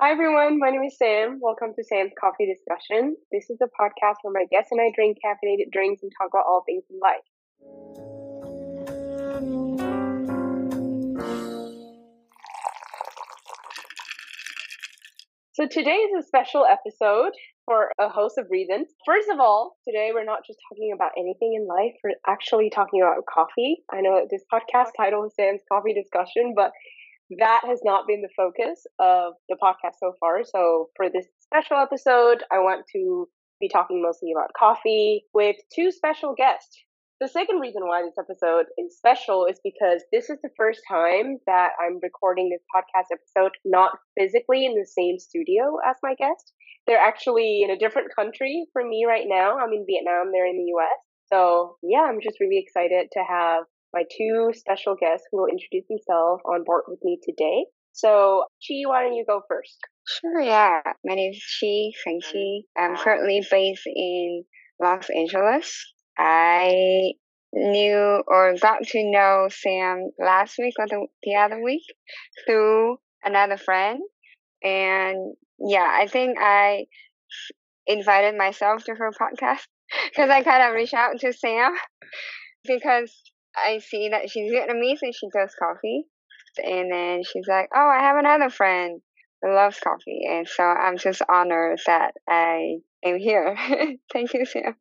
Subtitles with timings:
[0.00, 0.60] Hi, everyone.
[0.60, 1.40] My name is Sam.
[1.42, 3.16] Welcome to Sam's Coffee Discussion.
[3.32, 6.46] This is a podcast where my guests and I drink caffeinated drinks and talk about
[6.46, 7.26] all things in life.
[15.54, 17.32] So today is a special episode
[17.64, 18.86] for a host of reasons.
[19.04, 23.02] First of all, today we're not just talking about anything in life, we're actually talking
[23.02, 23.82] about coffee.
[23.92, 26.70] I know this podcast title is Sam's Coffee Discussion, but
[27.38, 30.44] that has not been the focus of the podcast so far.
[30.44, 33.28] So for this special episode, I want to
[33.60, 36.78] be talking mostly about coffee with two special guests.
[37.20, 41.38] The second reason why this episode is special is because this is the first time
[41.46, 46.52] that I'm recording this podcast episode not physically in the same studio as my guest.
[46.86, 49.58] They're actually in a different country from me right now.
[49.58, 50.98] I'm in Vietnam, they're in the US.
[51.26, 55.86] So, yeah, I'm just really excited to have my two special guests who will introduce
[55.88, 57.66] themselves on board with me today.
[57.92, 59.78] So, Chi, why don't you go first?
[60.06, 60.80] Sure, yeah.
[61.04, 62.60] My name is Chi Feng Chi.
[62.80, 64.44] I'm currently based in
[64.80, 65.92] Los Angeles.
[66.16, 67.12] I
[67.52, 71.82] knew or got to know Sam last week or the, the other week
[72.46, 74.00] through another friend.
[74.62, 76.86] And yeah, I think I
[77.86, 79.66] invited myself to her podcast
[80.10, 81.72] because I kind of reached out to Sam
[82.64, 83.12] because
[83.56, 86.04] I see that she's Vietnamese and she does coffee.
[86.62, 89.00] And then she's like, Oh, I have another friend
[89.42, 90.22] who loves coffee.
[90.28, 93.56] And so I'm just honored that I am here.
[94.12, 94.74] Thank you, Sam.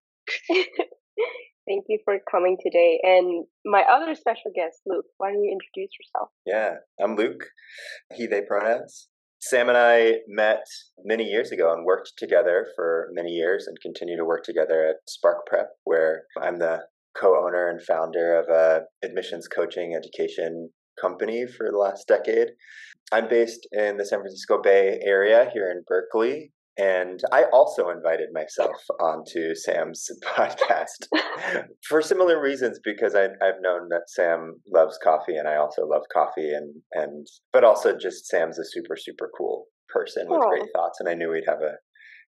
[1.68, 3.00] Thank you for coming today.
[3.04, 6.30] And my other special guest, Luke, why don't you introduce yourself?
[6.46, 7.44] Yeah, I'm Luke,
[8.16, 9.09] he, they pronouns.
[9.40, 10.64] Sam and I met
[11.04, 15.09] many years ago and worked together for many years and continue to work together at
[15.09, 16.86] Spark Prep, where I'm the
[17.20, 22.50] co-owner and founder of a admissions coaching education company for the last decade.
[23.12, 26.52] I'm based in the San Francisco Bay Area here in Berkeley.
[26.80, 31.08] And I also invited myself onto Sam's podcast
[31.88, 36.03] for similar reasons because I, have known that Sam loves coffee and I also love
[36.14, 40.50] coffee and, and but also just Sam's a super, super cool person with Aww.
[40.50, 41.78] great thoughts and I knew we'd have a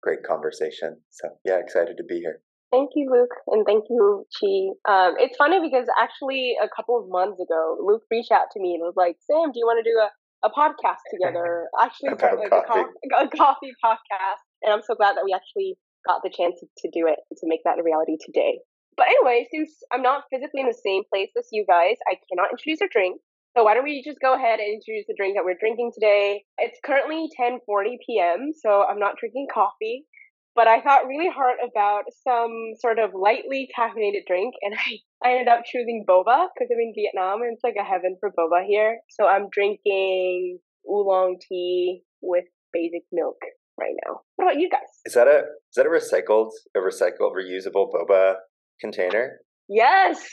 [0.02, 0.96] great conversation.
[1.10, 2.40] So yeah, excited to be here.
[2.70, 4.70] Thank you, Luke, and thank you, Chi.
[4.86, 8.74] Um, it's funny because actually a couple of months ago, Luke reached out to me
[8.78, 10.06] and was like, "Sam, do you want to do a,
[10.46, 11.66] a podcast together?
[11.82, 15.78] Actually, start like a, co- a coffee podcast." And I'm so glad that we actually
[16.06, 18.60] got the chance to do it to make that a reality today.
[18.96, 22.54] But anyway, since I'm not physically in the same place as you guys, I cannot
[22.54, 23.18] introduce a drink.
[23.56, 26.44] So why don't we just go ahead and introduce the drink that we're drinking today?
[26.58, 30.06] It's currently 10:40 p.m., so I'm not drinking coffee
[30.54, 34.74] but I thought really hard about some sort of lightly caffeinated drink, and
[35.22, 38.16] I, I ended up choosing boba because I'm in Vietnam and it's like a heaven
[38.20, 38.98] for boba here.
[39.10, 40.58] So I'm drinking
[40.88, 43.36] oolong tea with basic milk
[43.78, 44.20] right now.
[44.36, 44.80] What about you guys?
[45.04, 48.34] Is that a is that a recycled, a recycled, reusable boba
[48.80, 49.40] container?
[49.68, 50.24] Yes.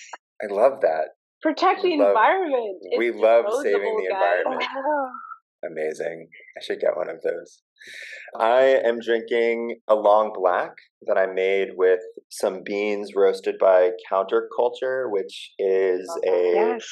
[0.42, 1.10] I love that.
[1.42, 2.78] Protect the love, environment.
[2.82, 4.40] It's we love saving the guys.
[4.46, 4.64] environment.
[5.66, 6.28] Amazing.
[6.58, 7.62] I should get one of those.
[8.40, 10.72] I am drinking a long black
[11.08, 16.88] that I made with some beans roasted by Counterculture, which is a yes.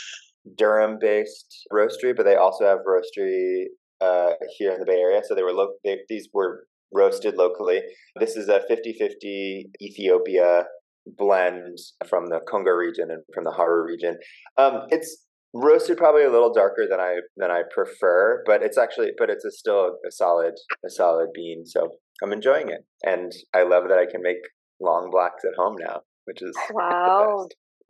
[0.57, 3.65] Durham based roastery, but they also have roastery
[4.01, 5.21] uh, here in the Bay Area.
[5.23, 7.81] So they were lo- they, these were roasted locally.
[8.19, 10.63] This is a 50-50 Ethiopia
[11.05, 11.77] blend
[12.07, 14.17] from the Congo region and from the Haru region.
[14.57, 15.24] Um, it's
[15.55, 19.45] roasted probably a little darker than I than I prefer, but it's actually but it's
[19.45, 20.53] a still a solid
[20.85, 21.65] a solid bean.
[21.65, 21.89] So
[22.21, 24.37] I'm enjoying it, and I love that I can make
[24.81, 27.47] long blacks at home now, which is wow.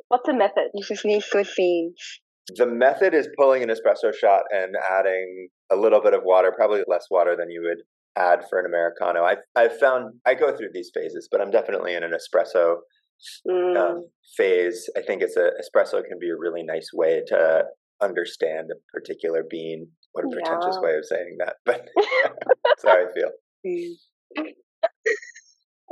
[0.08, 0.70] What's the method?
[0.76, 2.20] You just need good beans.
[2.56, 6.84] The method is pulling an espresso shot and adding a little bit of water, probably
[6.88, 7.80] less water than you would
[8.16, 9.24] add for an americano.
[9.24, 12.78] I I've found I go through these phases, but I'm definitely in an espresso
[13.48, 13.78] mm.
[13.78, 14.90] um, phase.
[14.98, 17.64] I think it's a espresso can be a really nice way to
[18.02, 19.88] understand a particular bean.
[20.12, 20.36] What a yeah.
[20.36, 23.32] pretentious way of saying that, but that's how I feel.
[23.66, 23.94] Mm.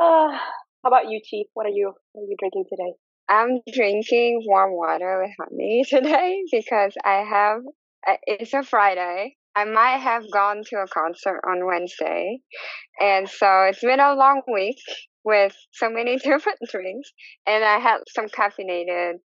[0.02, 0.38] Uh,
[0.84, 1.44] how about you, Chi?
[1.54, 2.94] What are you what are you drinking today?
[3.30, 7.62] I'm drinking warm water with honey today because I have.
[8.28, 9.38] It's a Friday.
[9.56, 12.40] I might have gone to a concert on Wednesday,
[13.00, 14.76] and so it's been a long week
[15.24, 17.12] with so many different drinks.
[17.48, 19.16] And I had some caffeinated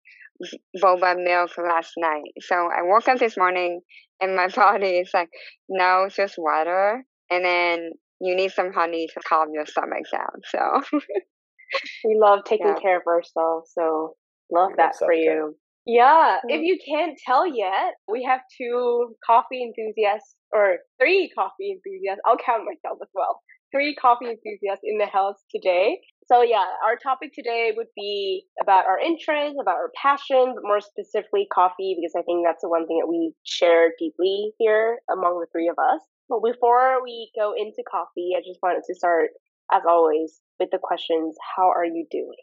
[0.82, 2.32] boba milk last night.
[2.40, 3.80] So I woke up this morning
[4.20, 5.30] and my body is like,
[5.68, 7.04] no, it's just water.
[7.30, 7.90] And then
[8.20, 10.40] you need some honey to calm your stomach down.
[10.44, 10.98] So
[12.04, 12.80] we love taking yeah.
[12.80, 13.70] care of ourselves.
[13.74, 14.14] So
[14.50, 15.54] love that for you.
[15.86, 16.64] Yeah, if mm-hmm.
[16.64, 22.20] you can't tell yet, we have two coffee enthusiasts or three coffee enthusiasts.
[22.26, 23.40] I'll count myself as well.
[23.70, 26.00] Three coffee enthusiasts in the house today.
[26.26, 30.80] So yeah, our topic today would be about our interests, about our passion, but more
[30.80, 35.40] specifically coffee, because I think that's the one thing that we share deeply here among
[35.40, 36.00] the three of us.
[36.28, 39.30] But before we go into coffee, I just wanted to start,
[39.72, 41.36] as always, with the questions.
[41.56, 42.36] How are you doing?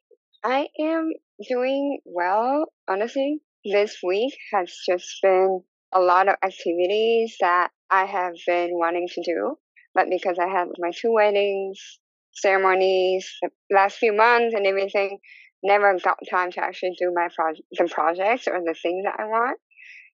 [0.44, 1.12] I am
[1.48, 3.42] doing well, honestly.
[3.64, 5.62] This week has just been
[5.94, 9.58] a lot of activities that I have been wanting to do.
[9.96, 12.00] But because I had my two weddings,
[12.34, 15.20] ceremonies, the last few months and everything,
[15.64, 19.26] never got time to actually do my project, the projects or the things that I
[19.26, 19.58] want.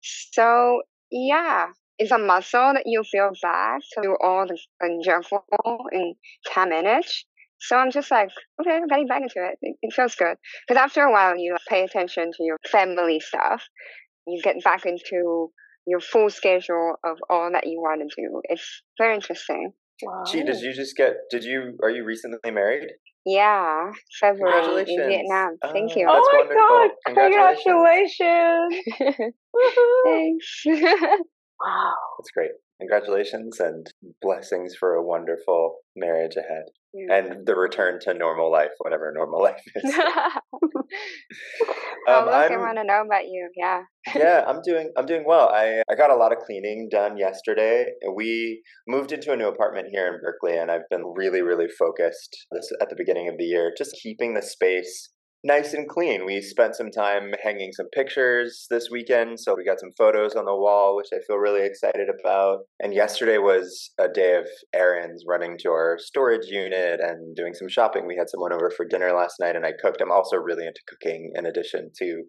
[0.02, 0.82] So
[1.12, 1.68] yeah,
[2.00, 4.58] it's a muscle that you feel back to do all the,
[5.04, 6.16] juggle in
[6.46, 7.26] 10 minutes.
[7.60, 8.30] So I'm just like,
[8.62, 9.50] okay, I'm getting back into.
[9.62, 10.38] It, it feels good.
[10.68, 13.64] Because after a while, you pay attention to your family stuff.
[14.28, 15.52] You get back into
[15.88, 18.42] your full schedule of all that you want to do.
[18.44, 19.72] It's very interesting.
[20.04, 20.24] Wow.
[20.30, 22.90] Gee, did you just get, did you, are you recently married?
[23.26, 23.92] Yeah,
[24.22, 25.58] February in Vietnam.
[25.74, 26.08] Thank you.
[26.08, 26.68] Ah, oh my wonderful.
[26.70, 26.92] god!
[27.08, 28.76] Congratulations!
[30.06, 30.64] Thanks.
[30.66, 32.52] wow, that's great.
[32.80, 33.88] Congratulations and
[34.22, 39.62] blessings for a wonderful marriage ahead and the return to normal life, whatever normal life
[39.76, 39.94] is.
[42.08, 43.50] um, Luke, i want to know about you.
[43.56, 43.82] Yeah.
[44.16, 44.92] yeah, I'm doing.
[44.98, 45.50] I'm doing well.
[45.50, 47.88] I I got a lot of cleaning done yesterday.
[48.16, 52.36] We moved into a new apartment here in Berkeley, and I've been really, really focused
[52.52, 55.10] this, at the beginning of the year, just keeping the space
[55.44, 56.26] nice and clean.
[56.26, 60.46] We spent some time hanging some pictures this weekend, so we got some photos on
[60.46, 62.60] the wall, which I feel really excited about.
[62.80, 67.70] And yesterday was a day of errands, running to our storage unit and doing some
[67.70, 68.08] shopping.
[68.08, 70.02] We had someone over for dinner last night, and I cooked.
[70.02, 72.24] I'm also really into cooking in addition to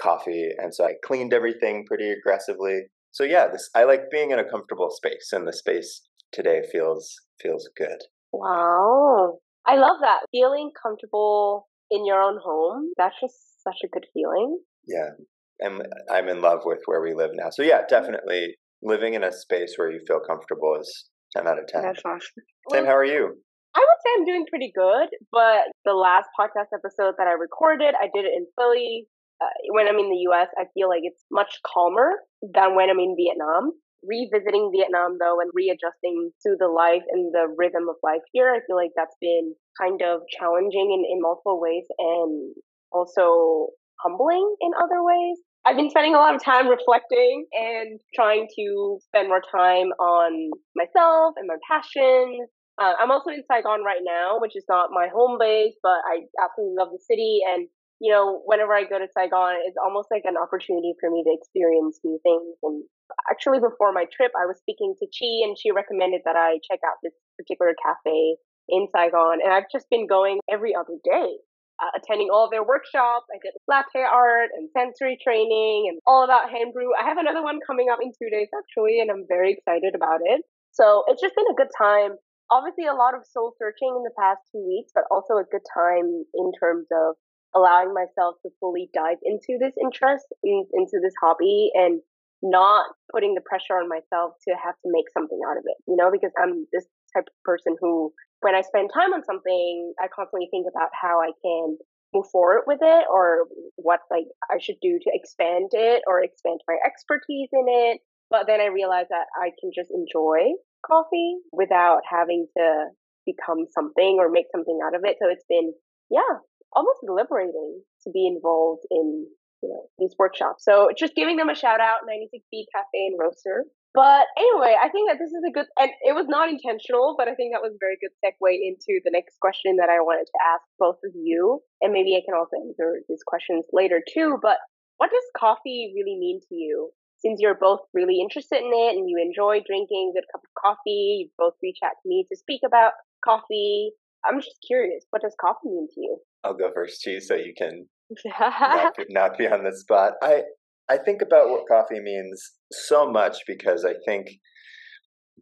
[0.00, 2.82] coffee, and so I cleaned everything pretty aggressively.
[3.12, 6.02] So yeah, this I like being in a comfortable space, and the space
[6.32, 7.98] today feels feels good.
[8.32, 9.38] Wow.
[9.66, 10.20] I love that.
[10.32, 14.58] Feeling comfortable in your own home, that's just such a good feeling.
[14.86, 15.10] Yeah.
[15.58, 17.50] And I'm in love with where we live now.
[17.50, 21.66] So yeah, definitely living in a space where you feel comfortable is 10 out of
[21.66, 21.82] 10.
[21.82, 22.44] That's awesome.
[22.70, 23.36] Sam, how are you?
[23.74, 27.94] I would say I'm doing pretty good, but the last podcast episode that I recorded,
[27.94, 29.06] I did it in Philly.
[29.40, 32.12] Uh, when I'm in the US, I feel like it's much calmer
[32.42, 33.72] than when I'm in Vietnam
[34.02, 38.64] revisiting Vietnam though and readjusting to the life and the rhythm of life here, I
[38.66, 42.54] feel like that's been kind of challenging in, in multiple ways and
[42.92, 43.68] also
[44.02, 45.38] humbling in other ways.
[45.64, 50.50] I've been spending a lot of time reflecting and trying to spend more time on
[50.74, 52.48] myself and my passions.
[52.80, 56.24] Uh, I'm also in Saigon right now, which is not my home base, but I
[56.40, 57.40] absolutely love the city.
[57.44, 57.68] And,
[58.00, 61.32] you know, whenever I go to Saigon, it's almost like an opportunity for me to
[61.36, 62.84] experience new things and
[63.30, 66.80] actually before my trip, I was speaking to Chi and she recommended that I check
[66.86, 68.36] out this particular cafe
[68.70, 69.38] in Saigon.
[69.42, 71.36] And I've just been going every other day,
[71.82, 73.26] uh, attending all their workshops.
[73.28, 76.92] I did the latte art and sensory training and all about hand brew.
[76.94, 80.20] I have another one coming up in two days actually, and I'm very excited about
[80.22, 80.42] it.
[80.72, 82.16] So it's just been a good time.
[82.50, 85.66] Obviously, a lot of soul searching in the past two weeks, but also a good
[85.74, 87.14] time in terms of
[87.54, 92.00] allowing myself to fully dive into this interest, in, into this hobby, and
[92.42, 95.96] not putting the pressure on myself to have to make something out of it, you
[95.96, 100.08] know, because I'm this type of person who, when I spend time on something, I
[100.08, 101.78] constantly think about how I can
[102.14, 106.60] move forward with it or what like I should do to expand it or expand
[106.66, 108.00] my expertise in it.
[108.30, 110.54] But then I realized that I can just enjoy
[110.86, 112.86] coffee without having to
[113.26, 115.16] become something or make something out of it.
[115.20, 115.72] So it's been,
[116.10, 116.38] yeah,
[116.74, 119.26] almost liberating to be involved in
[119.62, 120.64] you know, these workshops.
[120.64, 123.64] So just giving them a shout out, 96B Cafe and Roaster.
[123.92, 127.26] But anyway, I think that this is a good, and it was not intentional, but
[127.26, 130.30] I think that was a very good segue into the next question that I wanted
[130.30, 131.58] to ask both of you.
[131.82, 134.38] And maybe I can also answer these questions later too.
[134.40, 134.58] But
[134.98, 136.90] what does coffee really mean to you?
[137.18, 140.54] Since you're both really interested in it and you enjoy drinking a good cup of
[140.54, 142.92] coffee, you both reach out to me to speak about
[143.24, 143.90] coffee.
[144.24, 146.18] I'm just curious, what does coffee mean to you?
[146.44, 147.86] I'll go first, too, so you can
[148.38, 150.14] not, be, not be on the spot.
[150.22, 150.44] I
[150.90, 152.42] I think about what coffee means
[152.72, 154.26] so much because I think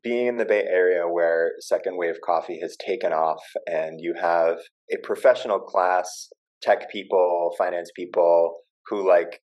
[0.02, 4.58] being in the Bay Area where second wave coffee has taken off and you have
[4.92, 6.28] a professional class,
[6.60, 8.56] tech people, finance people
[8.88, 9.40] who like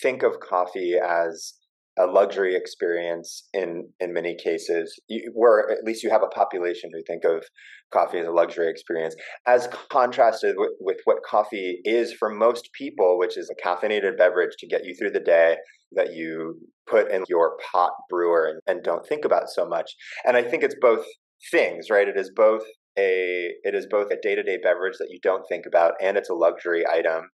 [0.00, 1.54] think of coffee as
[1.98, 6.90] a luxury experience in in many cases you, where at least you have a population
[6.92, 7.44] who think of
[7.92, 9.14] coffee as a luxury experience
[9.46, 14.52] as contrasted with, with what coffee is for most people which is a caffeinated beverage
[14.58, 15.56] to get you through the day
[15.92, 16.54] that you
[16.86, 19.90] put in your pot brewer and, and don't think about so much.
[20.24, 21.04] And i think it's both
[21.50, 22.08] things right?
[22.08, 22.62] It is both
[22.98, 26.34] a it is both a day-to-day beverage that you don't think about and it's a
[26.34, 27.28] luxury item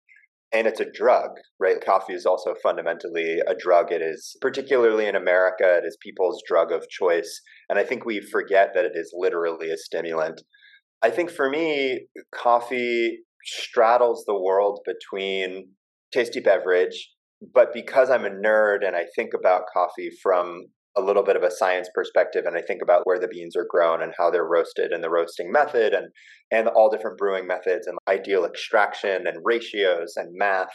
[0.53, 1.83] and it's a drug, right?
[1.83, 3.91] Coffee is also fundamentally a drug.
[3.91, 7.41] It is, particularly in America, it is people's drug of choice.
[7.69, 10.41] And I think we forget that it is literally a stimulant.
[11.01, 15.69] I think for me, coffee straddles the world between
[16.13, 17.09] tasty beverage,
[17.53, 21.43] but because I'm a nerd and I think about coffee from a little bit of
[21.43, 24.47] a science perspective and I think about where the beans are grown and how they're
[24.47, 26.07] roasted and the roasting method and
[26.51, 30.73] and all different brewing methods and ideal extraction and ratios and math.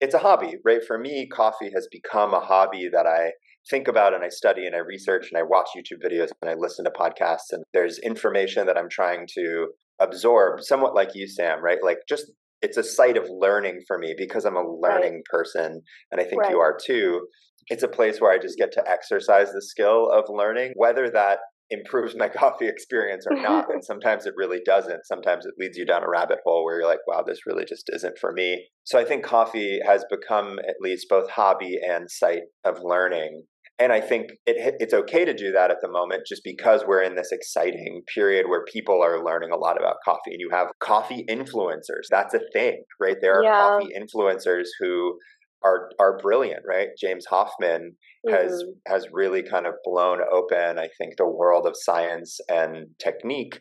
[0.00, 0.84] It's a hobby, right?
[0.86, 3.32] For me, coffee has become a hobby that I
[3.68, 6.54] think about and I study and I research and I watch YouTube videos and I
[6.54, 9.68] listen to podcasts and there's information that I'm trying to
[10.00, 11.78] absorb, somewhat like you, Sam, right?
[11.82, 12.30] Like just
[12.62, 15.24] it's a site of learning for me because I'm a learning right.
[15.30, 16.50] person and I think right.
[16.50, 17.26] you are too
[17.70, 21.38] it's a place where I just get to exercise the skill of learning, whether that
[21.70, 23.72] improves my coffee experience or not.
[23.72, 25.06] and sometimes it really doesn't.
[25.06, 27.90] Sometimes it leads you down a rabbit hole where you're like, wow, this really just
[27.92, 28.66] isn't for me.
[28.84, 33.44] So I think coffee has become at least both hobby and site of learning.
[33.80, 37.02] And I think it, it's okay to do that at the moment just because we're
[37.02, 40.32] in this exciting period where people are learning a lot about coffee.
[40.32, 42.08] And you have coffee influencers.
[42.10, 43.16] That's a thing, right?
[43.20, 43.78] There are yeah.
[43.78, 45.16] coffee influencers who
[45.64, 46.88] are are brilliant, right?
[47.00, 47.92] James Hoffmann
[48.26, 48.34] mm-hmm.
[48.34, 53.60] has has really kind of blown open, I think, the world of science and technique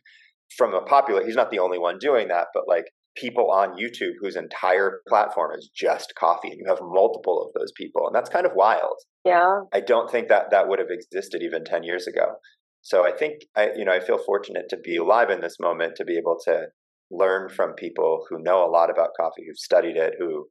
[0.57, 1.25] from a popular.
[1.25, 2.85] He's not the only one doing that, but like
[3.15, 7.71] people on YouTube whose entire platform is just coffee, and you have multiple of those
[7.75, 8.97] people, and that's kind of wild.
[9.25, 12.35] Yeah, I don't think that that would have existed even ten years ago.
[12.81, 15.95] So I think I, you know, I feel fortunate to be alive in this moment
[15.97, 16.67] to be able to
[17.09, 20.45] learn from people who know a lot about coffee, who've studied it, who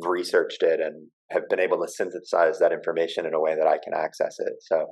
[0.00, 3.78] researched it and have been able to synthesize that information in a way that I
[3.82, 4.54] can access it.
[4.60, 4.86] So,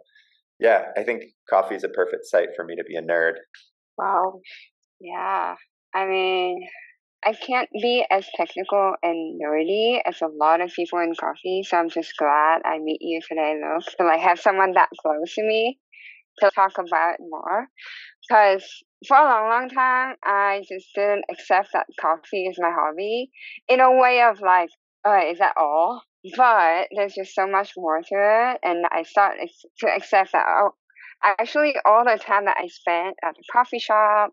[0.61, 3.35] yeah, I think coffee is a perfect site for me to be a nerd.
[3.99, 4.41] Wow.
[5.01, 5.55] Yeah.
[5.95, 6.67] I mean,
[7.25, 11.77] I can't be as technical and nerdy as a lot of people in coffee, so
[11.77, 13.81] I'm just glad I meet you today, though.
[13.99, 15.79] To like have someone that close to me
[16.39, 17.67] to talk about more.
[18.29, 18.65] Because
[19.09, 23.31] for a long, long time, I just didn't accept that coffee is my hobby
[23.69, 24.71] in a way of like,
[25.07, 26.03] uh, is that all?
[26.37, 29.37] But there's just so much more to it, and I start
[29.79, 30.45] to accept that.
[30.49, 30.71] Oh,
[31.23, 34.33] actually, all the time that I spent at the coffee shop,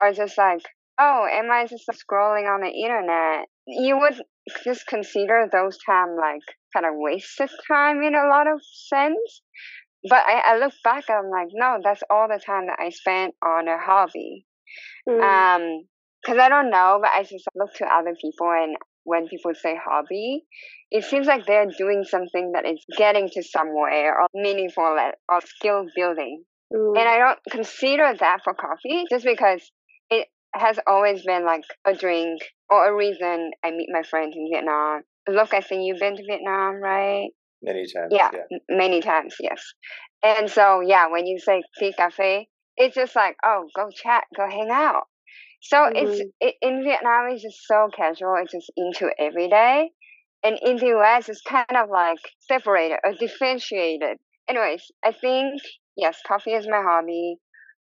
[0.00, 0.62] or just like,
[0.98, 3.48] oh, am I just scrolling on the internet?
[3.66, 4.14] You would
[4.64, 9.42] just consider those time like kind of wasted time in a lot of sense.
[10.08, 12.88] But I, I look back, and I'm like, no, that's all the time that I
[12.88, 14.46] spent on a hobby.
[15.08, 15.20] Mm.
[15.20, 15.86] Um,
[16.22, 19.76] because I don't know, but I just look to other people and when people say
[19.82, 20.44] hobby,
[20.90, 24.96] it seems like they're doing something that is getting to somewhere or meaningful
[25.28, 26.44] or skill building.
[26.72, 26.98] Mm.
[26.98, 29.70] And I don't consider that for coffee just because
[30.10, 34.48] it has always been like a drink or a reason I meet my friends in
[34.52, 35.02] Vietnam.
[35.28, 37.28] Luke, I think you've been to Vietnam, right?
[37.62, 38.10] Many times.
[38.10, 38.58] Yeah, yeah.
[38.68, 39.62] many times, yes.
[40.22, 42.44] And so, yeah, when you say đi cà phê,
[42.76, 45.04] it's just like, oh, go chat, go hang out.
[45.64, 45.96] So mm-hmm.
[45.96, 48.34] it's it, in Vietnam it's just so casual.
[48.36, 49.92] It's just into every day,
[50.42, 54.18] and in the US it's kind of like separated or differentiated.
[54.46, 55.62] Anyways, I think
[55.96, 57.36] yes, coffee is my hobby.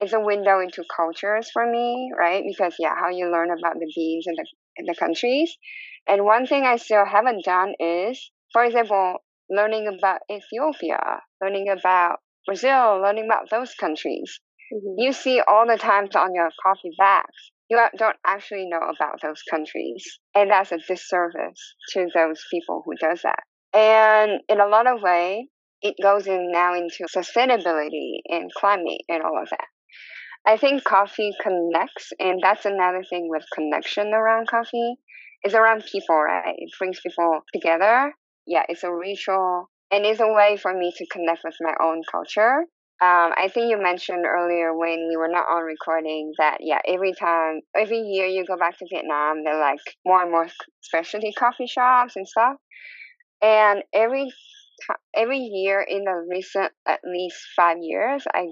[0.01, 2.43] It's a window into cultures for me, right?
[2.49, 5.55] Because yeah, how you learn about the beans and the in the countries.
[6.09, 9.19] And one thing I still haven't done is, for example,
[9.51, 14.41] learning about Ethiopia, learning about Brazil, learning about those countries.
[14.73, 14.99] Mm-hmm.
[14.99, 19.43] You see all the times on your coffee bags you don't actually know about those
[19.51, 20.05] countries.
[20.35, 23.43] And that's a disservice to those people who does that.
[23.75, 25.49] And in a lot of way,
[25.83, 29.67] it goes in now into sustainability and climate and all of that.
[30.47, 34.95] I think coffee connects, and that's another thing with connection around coffee,
[35.45, 36.55] is around people, right?
[36.57, 38.15] It brings people together.
[38.47, 42.03] Yeah, it's a ritual, and it's a way for me to connect with my own
[42.11, 42.65] culture
[43.03, 47.13] um, I think you mentioned earlier when we were not on recording that yeah, every
[47.13, 50.49] time, every year you go back to Vietnam, there are like more and more
[50.81, 52.57] specialty coffee shops and stuff.
[53.43, 54.33] And every
[55.15, 58.47] every year in the recent at least five years, I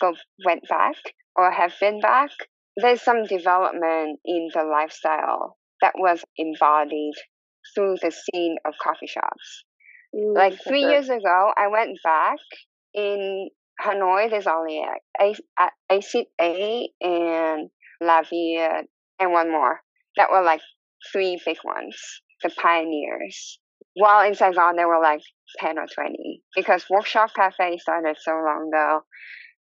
[0.00, 0.96] go went back
[1.36, 2.30] or have been back.
[2.78, 7.14] There's some development in the lifestyle that was embodied
[7.74, 9.64] through the scene of coffee shops.
[10.14, 12.38] Mm, like three years ago, I went back
[12.94, 14.30] in Hanoi.
[14.30, 14.82] There's only
[15.20, 18.84] a, a, Acid A and La Vie
[19.18, 19.80] and one more
[20.16, 20.60] that were like
[21.12, 21.96] three big ones,
[22.42, 23.58] the pioneers.
[23.94, 25.20] While in Saigon, there were like
[25.58, 29.00] 10 or 20 because Workshop Cafe started so long ago.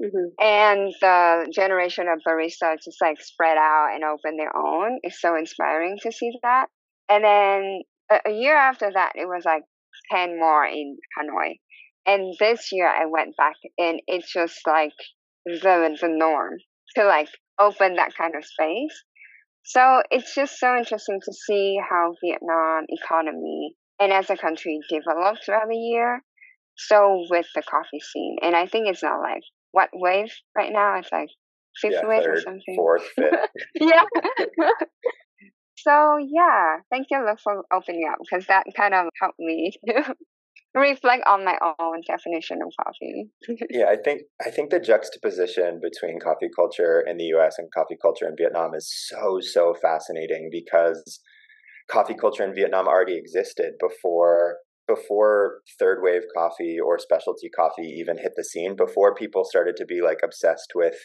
[0.03, 0.43] Mm-hmm.
[0.43, 4.99] And the generation of baristas just like spread out and open their own.
[5.03, 6.67] It's so inspiring to see that.
[7.11, 9.63] And then a, a year after that, it was like
[10.11, 11.59] 10 more in Hanoi.
[12.07, 14.95] And this year I went back and it's just like
[15.45, 16.55] the, the norm
[16.97, 17.29] to like
[17.59, 19.05] open that kind of space.
[19.65, 25.45] So it's just so interesting to see how Vietnam economy and as a country developed
[25.45, 26.23] throughout the year.
[26.77, 29.43] So with the coffee scene, and I think it's not like
[29.73, 30.99] what wave right now.
[30.99, 31.29] It's like
[31.81, 32.75] fifth yeah, wave third, or something.
[32.77, 33.35] Fourth, fifth.
[33.75, 34.05] yeah.
[35.77, 39.73] so yeah, thank you for opening up because that kind of helped me
[40.75, 43.31] reflect on my own definition of coffee.
[43.71, 47.97] yeah, I think I think the juxtaposition between coffee culture in the US and coffee
[48.01, 51.21] culture in Vietnam is so so fascinating because
[51.91, 58.19] coffee culture in Vietnam already existed before before third wave coffee or specialty coffee even
[58.19, 60.97] hit the scene before people started to be like obsessed with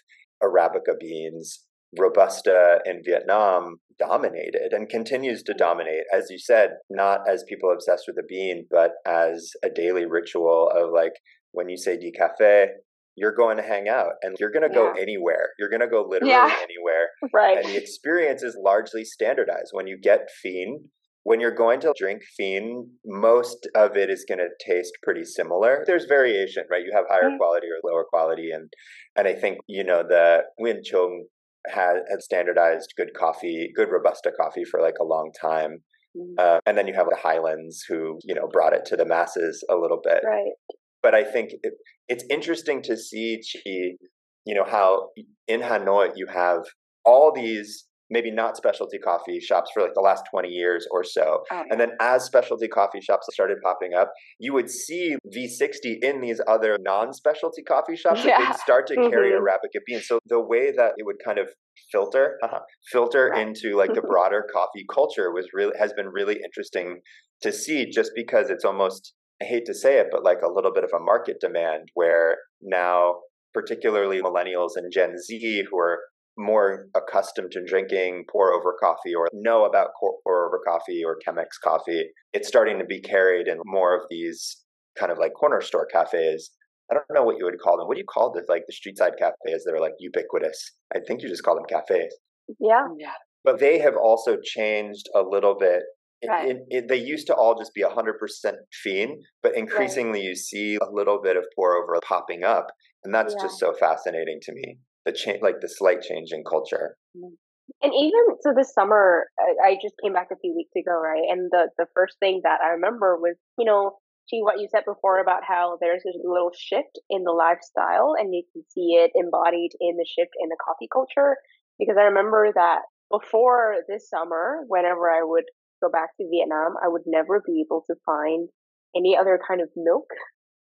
[0.43, 1.65] arabica beans
[1.97, 8.05] Robusta in Vietnam dominated and continues to dominate, as you said, not as people obsessed
[8.07, 11.13] with the bean, but as a daily ritual of like
[11.51, 12.67] when you say đi cà phê,
[13.15, 14.91] you're going to hang out and you're going to yeah.
[14.91, 15.49] go anywhere.
[15.57, 16.53] You're going to go literally yeah.
[16.63, 17.07] anywhere.
[17.33, 17.57] Right.
[17.57, 19.69] And the experience is largely standardized.
[19.71, 20.89] When you get Phin,
[21.23, 25.83] when you're going to drink Phin, most of it is going to taste pretty similar.
[25.87, 26.83] There's variation, right?
[26.83, 27.37] You have higher mm-hmm.
[27.37, 28.69] quality or lower quality, and
[29.15, 31.25] and I think you know the Win Chung
[31.69, 35.79] had had standardized good coffee, good robusta coffee for like a long time.
[36.17, 36.35] Mm-hmm.
[36.37, 39.63] Uh, and then you have the Highlands who you know brought it to the masses
[39.69, 40.21] a little bit.
[40.25, 40.53] Right.
[41.01, 41.73] But I think it,
[42.07, 43.97] it's interesting to see, Chi,
[44.45, 45.09] you know, how
[45.47, 46.63] in Hanoi you have
[47.03, 51.43] all these maybe not specialty coffee shops for like the last 20 years or so.
[51.51, 51.63] Oh.
[51.69, 56.39] And then as specialty coffee shops started popping up, you would see V60 in these
[56.47, 58.39] other non-specialty coffee shops yeah.
[58.39, 59.09] that would start to mm-hmm.
[59.09, 60.07] carry Arabica beans.
[60.07, 61.47] So the way that it would kind of
[61.91, 62.59] filter uh-huh,
[62.91, 63.47] filter right.
[63.47, 66.99] into like the broader coffee culture was really has been really interesting
[67.41, 70.71] to see just because it's almost I hate to say it, but like a little
[70.73, 73.15] bit of a market demand where now
[73.53, 75.99] particularly millennials and Gen Z who are
[76.37, 81.47] more accustomed to drinking pour over coffee or know about pour over coffee or Chemex
[81.63, 84.57] coffee, it's starting to be carried in more of these
[84.97, 86.51] kind of like corner store cafes.
[86.91, 87.87] I don't know what you would call them.
[87.87, 90.73] What do you call the Like the street side cafes that are like ubiquitous.
[90.93, 92.15] I think you just call them cafes.
[92.59, 92.87] Yeah.
[92.89, 93.13] Mm, yeah.
[93.43, 95.81] But they have also changed a little bit.
[96.27, 96.49] Right.
[96.49, 100.27] It, it, they used to all just be 100% Phin, but increasingly right.
[100.29, 102.67] you see a little bit of pour over popping up.
[103.03, 103.45] And that's yeah.
[103.45, 106.95] just so fascinating to me the change, like the slight change in culture.
[107.15, 107.35] Mm-hmm.
[107.81, 111.23] And even so, this summer, I, I just came back a few weeks ago, right?
[111.29, 113.97] And the the first thing that I remember was, you know,
[114.29, 118.33] see what you said before about how there's a little shift in the lifestyle, and
[118.33, 121.37] you can see it embodied in the shift in the coffee culture.
[121.79, 125.45] Because I remember that before this summer, whenever I would
[125.83, 128.47] go back to Vietnam, I would never be able to find
[128.95, 130.07] any other kind of milk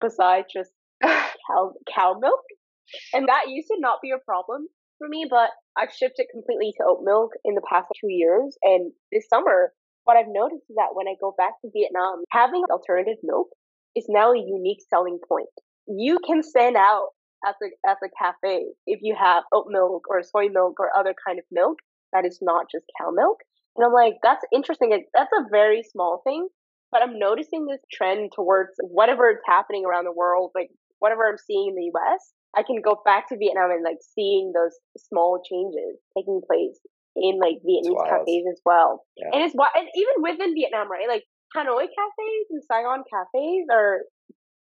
[0.00, 0.70] besides just
[1.02, 2.40] cow cow milk
[3.12, 4.66] and that used to not be a problem
[4.98, 8.56] for me, but I've shifted completely to oat milk in the past two years.
[8.62, 9.72] And this summer,
[10.04, 13.48] what I've noticed is that when I go back to Vietnam, having alternative milk
[13.96, 15.48] is now a unique selling point.
[15.86, 17.08] You can stand out
[17.46, 21.14] at the at the cafe if you have oat milk or soy milk or other
[21.26, 21.78] kind of milk
[22.12, 23.38] that is not just cow milk.
[23.76, 24.90] And I'm like, that's interesting.
[25.14, 26.48] That's a very small thing,
[26.92, 30.70] but I'm noticing this trend towards whatever is happening around the world, like
[31.00, 34.52] whatever I'm seeing in the US, I can go back to Vietnam and like seeing
[34.54, 36.78] those small changes taking place
[37.16, 39.04] in like Vietnamese cafes as well.
[39.16, 39.30] Yeah.
[39.32, 41.08] And it's why and even within Vietnam, right?
[41.08, 41.24] Like
[41.56, 44.02] Hanoi cafes and Saigon cafes are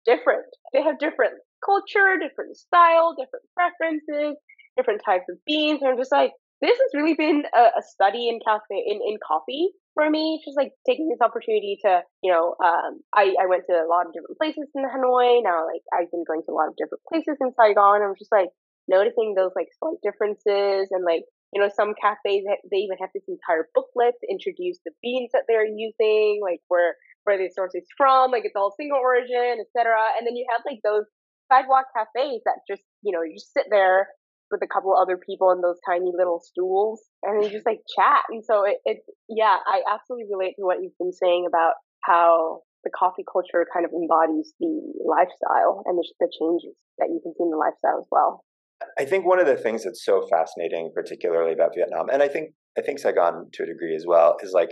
[0.05, 0.49] different.
[0.73, 4.37] They have different culture, different style, different preferences,
[4.77, 5.81] different types of beans.
[5.83, 9.19] And I'm just like, this has really been a, a study in cafe in, in
[9.27, 13.67] coffee for me, just like taking this opportunity to, you know, um, I, I went
[13.67, 15.43] to a lot of different places in Hanoi.
[15.43, 18.07] Now, like, I've been going to a lot of different places in Saigon.
[18.07, 18.55] I'm just like
[18.87, 23.27] noticing those like slight differences and like, you know, some cafes, they even have this
[23.27, 26.95] entire booklet to introduce the beans that they're using, like where,
[27.27, 29.99] where the source is from, like it's all single origin, etc.
[30.15, 31.11] And then you have like those
[31.51, 34.15] sidewalk cafes that just, you know, you just sit there
[34.51, 38.23] with a couple other people in those tiny little stools and you just like chat.
[38.31, 42.61] And so it, it, yeah, I absolutely relate to what you've been saying about how
[42.85, 47.35] the coffee culture kind of embodies the lifestyle and the, the changes that you can
[47.35, 48.45] see in the lifestyle as well.
[48.99, 52.53] I think one of the things that's so fascinating, particularly about Vietnam, and I think
[52.79, 54.71] I think Saigon to a degree as well, is like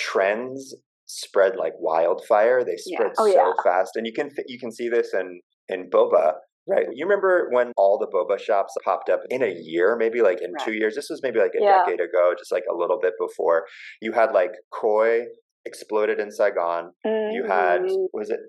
[0.00, 0.74] trends
[1.06, 2.64] spread like wildfire.
[2.64, 3.18] They spread yeah.
[3.18, 3.52] oh, so yeah.
[3.62, 6.34] fast, and you can you can see this in in boba.
[6.68, 6.86] Right.
[6.92, 10.52] You remember when all the boba shops popped up in a year, maybe like in
[10.52, 10.64] right.
[10.64, 10.94] two years?
[10.94, 11.82] This was maybe like a yeah.
[11.84, 13.64] decade ago, just like a little bit before.
[14.00, 15.22] You had like Koi
[15.64, 16.92] exploded in Saigon.
[17.04, 17.34] Mm-hmm.
[17.34, 18.04] You had, mm-hmm.
[18.12, 18.40] was it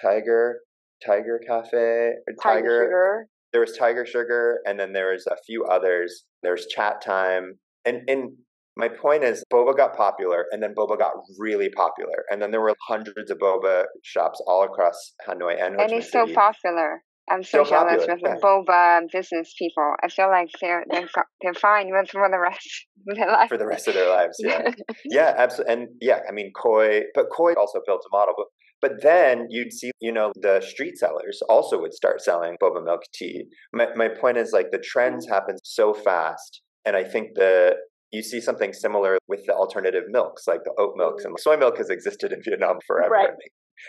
[0.00, 0.60] Tiger?
[1.04, 2.12] Tiger Cafe?
[2.42, 6.24] Tiger, Tiger There was Tiger Sugar, and then there was a few others.
[6.42, 7.52] There's Chatime.
[7.84, 8.32] And, and
[8.76, 12.60] my point is, boba got popular, and then boba got really popular, and then there
[12.60, 17.02] were hundreds of boba shops all across Hanoi and Ho And it's so popular.
[17.30, 18.36] I'm so, so jealous with yeah.
[18.42, 19.94] boba business people.
[20.02, 21.08] I feel like they're they're
[21.40, 23.48] they're fine with for the rest of their life.
[23.48, 24.70] For the rest of their lives, yeah,
[25.04, 28.46] yeah, absolutely, and yeah, I mean, Koi, but Koi also built a model, but
[28.80, 33.02] but then you'd see, you know, the street sellers also would start selling boba milk
[33.14, 33.44] tea.
[33.72, 35.30] My my point is like the trends mm.
[35.30, 37.76] happen so fast, and I think the
[38.10, 41.28] you see something similar with the alternative milks, like the oat milks mm.
[41.28, 43.10] and soy milk has existed in Vietnam forever.
[43.10, 43.30] Right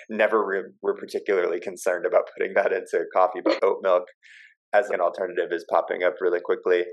[0.10, 4.04] never re- were particularly concerned about putting that into coffee, but oat milk
[4.74, 6.84] as an alternative is popping up really quickly.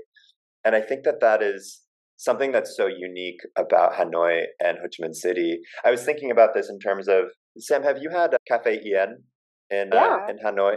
[0.63, 1.81] And I think that that is
[2.17, 5.59] something that's so unique about Hanoi and Ho Chi Minh City.
[5.83, 7.25] I was thinking about this in terms of
[7.57, 7.83] Sam.
[7.83, 9.23] Have you had Cafe Yen
[9.71, 10.17] in uh, yeah.
[10.27, 10.75] uh, in Hanoi?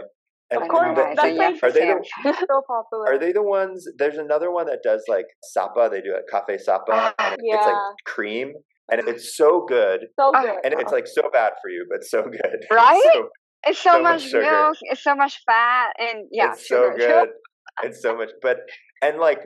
[0.51, 1.17] And of course, like
[1.63, 3.13] are they the, so popular.
[3.13, 3.87] Are they the ones?
[3.97, 5.89] There's another one that does like sapa.
[5.91, 7.13] They do a cafe sapa.
[7.19, 7.55] yeah.
[7.55, 8.53] It's like cream,
[8.91, 10.01] and it's so good.
[10.19, 10.55] So good.
[10.63, 12.59] And it's like so bad for you, but so good.
[12.71, 13.01] Right?
[13.13, 13.29] So,
[13.67, 14.77] it's so, so much, much milk.
[14.81, 16.95] It's so much fat, and yeah, it's sugar.
[16.99, 17.29] so good.
[17.83, 18.57] it's so much, but
[19.01, 19.39] and like,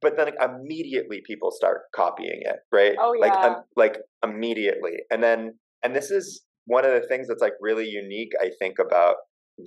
[0.00, 2.94] but then like, immediately people start copying it, right?
[3.00, 3.26] Oh yeah.
[3.26, 7.54] Like, um, like immediately, and then and this is one of the things that's like
[7.60, 9.16] really unique, I think, about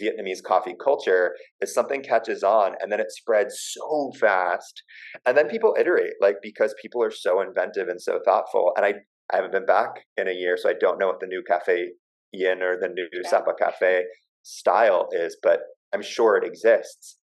[0.02, 4.84] Vietnamese coffee culture is something catches on and then it spreads so fast.
[5.26, 8.74] And then people iterate, like because people are so inventive and so thoughtful.
[8.76, 8.94] And I
[9.32, 11.90] I haven't been back in a year, so I don't know what the new Cafe
[12.32, 13.30] Yin or the new yeah.
[13.30, 14.04] Sapa Cafe
[14.44, 15.60] style is, but
[15.94, 17.18] I'm sure it exists.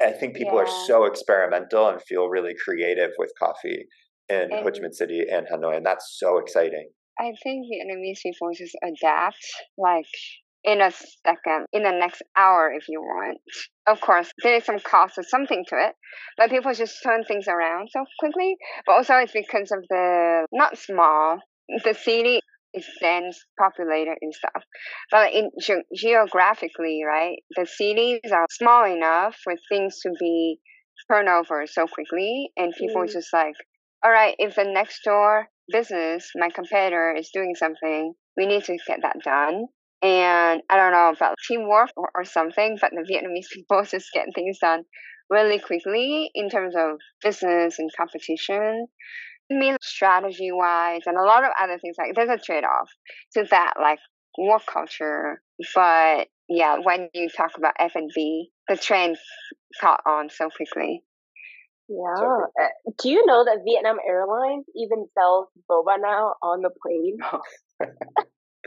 [0.00, 0.62] I think people yeah.
[0.62, 3.86] are so experimental and feel really creative with coffee
[4.28, 6.88] in and Ho Chi Minh City and Hanoi, and that's so exciting.
[7.18, 9.44] I think Vietnamese people just adapt
[9.76, 10.06] like
[10.62, 10.90] in a
[11.26, 13.38] second, in the next hour if you want.
[13.86, 15.94] Of course, there is some cost or something to it,
[16.36, 18.56] but people just turn things around so quickly.
[18.86, 21.38] But also, it's because of the not small
[21.84, 22.40] the city
[22.74, 24.62] is dense populated and stuff.
[25.10, 30.58] But in ge- geographically, right, the cities are small enough for things to be
[31.10, 33.12] turned over so quickly, and people mm.
[33.12, 33.54] just like,
[34.04, 38.78] all right, if the next door business, my competitor, is doing something, we need to
[38.86, 39.66] get that done.
[40.02, 44.26] And I don't know about teamwork or, or something, but the Vietnamese people just get
[44.34, 44.84] things done
[45.28, 48.86] really quickly in terms of business and competition.
[49.50, 52.88] I mean, strategy wise, and a lot of other things like there's a trade off
[53.34, 53.98] to that, like
[54.38, 55.42] work culture.
[55.74, 59.16] But yeah, when you talk about F and B, the trend
[59.80, 61.02] caught on so quickly.
[61.88, 62.24] Yeah.
[62.62, 62.68] Uh,
[63.02, 67.18] Do you know that Vietnam Airlines even sells boba now on the plane?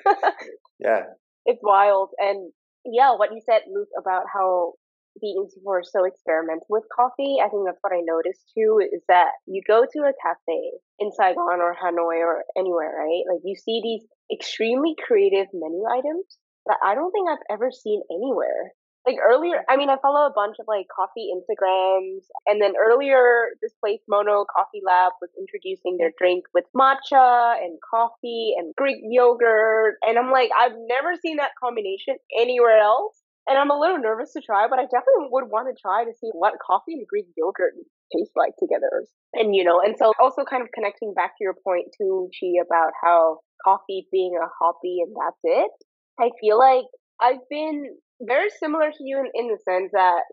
[0.79, 1.03] yeah.
[1.45, 2.09] It's wild.
[2.17, 2.51] And
[2.85, 4.73] yeah, what you said, Luke, about how
[5.19, 7.37] People are so experimental with coffee.
[7.43, 11.11] I think that's what I noticed too is that you go to a cafe in
[11.11, 13.23] Saigon or Hanoi or anywhere, right?
[13.29, 16.25] Like you see these extremely creative menu items
[16.65, 18.71] that I don't think I've ever seen anywhere.
[19.05, 23.47] Like earlier, I mean, I follow a bunch of like coffee Instagrams, and then earlier,
[23.61, 29.03] this place Mono Coffee Lab was introducing their drink with matcha and coffee and Greek
[29.03, 33.22] yogurt, and I'm like, I've never seen that combination anywhere else.
[33.47, 36.13] And I'm a little nervous to try, but I definitely would want to try to
[36.15, 37.73] see what coffee and Greek yogurt
[38.15, 39.03] taste like together.
[39.33, 42.55] And, you know, and so also kind of connecting back to your point too, Chi,
[42.63, 45.71] about how coffee being a hobby and that's it.
[46.19, 46.85] I feel like
[47.19, 50.23] I've been very similar to you in, in the sense that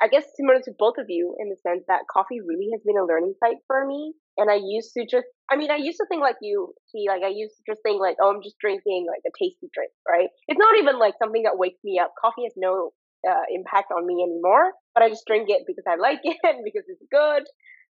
[0.00, 2.96] I guess similar to both of you in the sense that coffee really has been
[2.96, 4.14] a learning site for me.
[4.38, 7.22] And I used to just, I mean, I used to think like you, Chi, like
[7.22, 10.28] I used to just think like, oh, I'm just drinking like a tasty drink, right?
[10.48, 12.12] It's not even like something that wakes me up.
[12.16, 12.96] Coffee has no
[13.28, 16.64] uh, impact on me anymore, but I just drink it because I like it and
[16.64, 17.44] because it's good.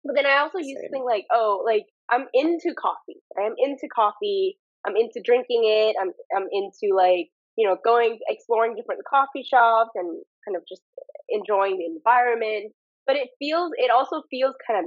[0.05, 0.75] But then I also Same.
[0.75, 3.23] used to think like, oh, like I'm into coffee.
[3.39, 4.59] I'm into coffee.
[4.87, 5.95] I'm into drinking it.
[6.01, 10.83] I'm I'm into like you know going exploring different coffee shops and kind of just
[11.29, 12.73] enjoying the environment.
[13.07, 14.87] But it feels, it also feels kind of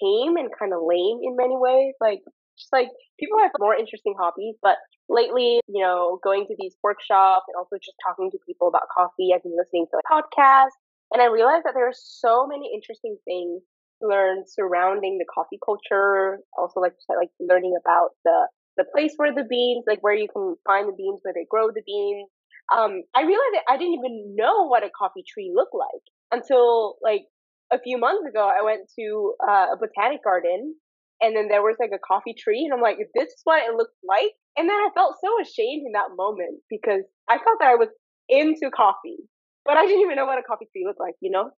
[0.00, 1.94] tame and kind of lame in many ways.
[2.00, 2.20] Like
[2.56, 2.88] just like
[3.20, 4.76] people have more interesting hobbies, but
[5.08, 9.32] lately, you know, going to these workshops and also just talking to people about coffee,
[9.34, 10.76] I've been listening to like podcasts
[11.12, 13.60] and I realized that there are so many interesting things
[14.00, 16.40] to learn surrounding the coffee culture.
[16.56, 20.56] Also like like learning about the the place where the beans, like where you can
[20.66, 22.28] find the beans, where they grow the beans.
[22.74, 26.96] Um, I realized that I didn't even know what a coffee tree looked like until
[27.02, 27.26] like
[27.72, 28.48] a few months ago.
[28.48, 30.74] I went to uh, a botanic garden
[31.20, 33.76] and then there was like a coffee tree and I'm like, this is what it
[33.76, 34.32] looks like.
[34.56, 37.88] And then I felt so ashamed in that moment because I felt that I was
[38.28, 39.22] into coffee,
[39.64, 41.50] but I didn't even know what a coffee tree looked like, you know?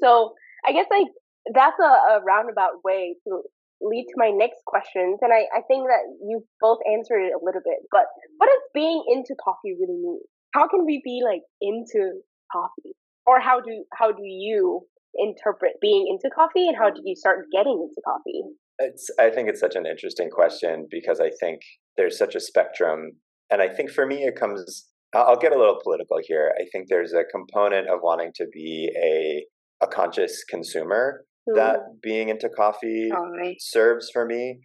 [0.00, 0.34] So
[0.66, 1.08] I guess like
[1.54, 3.42] that's a, a roundabout way to
[3.80, 5.18] lead to my next questions.
[5.22, 8.06] And I, I think that you both answered it a little bit, but
[8.38, 10.20] what does being into coffee really mean?
[10.54, 12.96] How can we be like into coffee?
[13.26, 17.46] Or how do, how do you interpret being into coffee and how did you start
[17.52, 18.42] getting into coffee?
[18.78, 21.60] It's, I think it's such an interesting question because I think
[21.96, 23.12] there's such a spectrum.
[23.50, 26.52] And I think for me, it comes, I'll get a little political here.
[26.58, 29.44] I think there's a component of wanting to be a,
[29.84, 33.10] a conscious consumer that being into coffee
[33.58, 34.60] serves for me.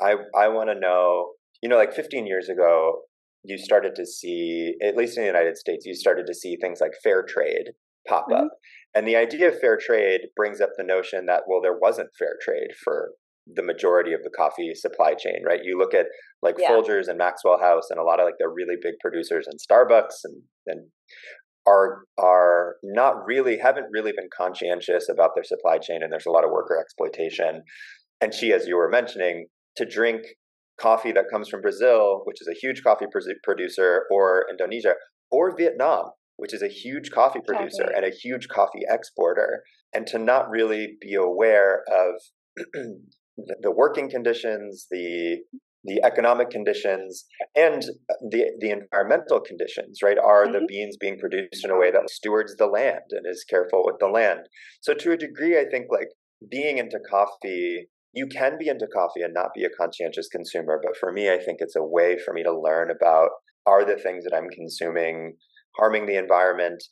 [0.00, 3.00] I, I want to know, you know, like 15 years ago,
[3.44, 6.80] you started to see, at least in the United States, you started to see things
[6.80, 7.70] like fair trade
[8.06, 8.44] pop mm-hmm.
[8.44, 8.48] up.
[8.94, 12.36] And the idea of fair trade brings up the notion that, well, there wasn't fair
[12.42, 13.10] trade for
[13.54, 15.60] the majority of the coffee supply chain, right?
[15.62, 16.06] You look at
[16.42, 16.70] like yeah.
[16.70, 20.24] Folgers and Maxwell House and a lot of like the really big producers and Starbucks
[20.24, 20.88] and and
[21.66, 26.30] are are not really haven't really been conscientious about their supply chain and there's a
[26.30, 27.62] lot of worker exploitation.
[28.20, 30.22] And Chi, as you were mentioning, to drink
[30.80, 33.06] coffee that comes from Brazil, which is a huge coffee
[33.42, 34.94] producer, or Indonesia,
[35.30, 37.92] or Vietnam, which is a huge coffee producer okay.
[37.94, 39.62] and a huge coffee exporter,
[39.94, 42.14] and to not really be aware of
[43.36, 45.38] the working conditions, the
[45.86, 47.82] the economic conditions, and
[48.30, 50.00] the the environmental conditions.
[50.02, 50.18] Right?
[50.18, 50.52] Are mm-hmm.
[50.52, 53.96] the beans being produced in a way that stewards the land and is careful with
[54.00, 54.40] the land?
[54.82, 56.08] So, to a degree, I think like
[56.50, 57.88] being into coffee.
[58.12, 61.36] You can be into coffee and not be a conscientious consumer, but for me, I
[61.36, 63.28] think it's a way for me to learn about
[63.66, 65.34] are the things that I'm consuming
[65.76, 66.82] harming the environment,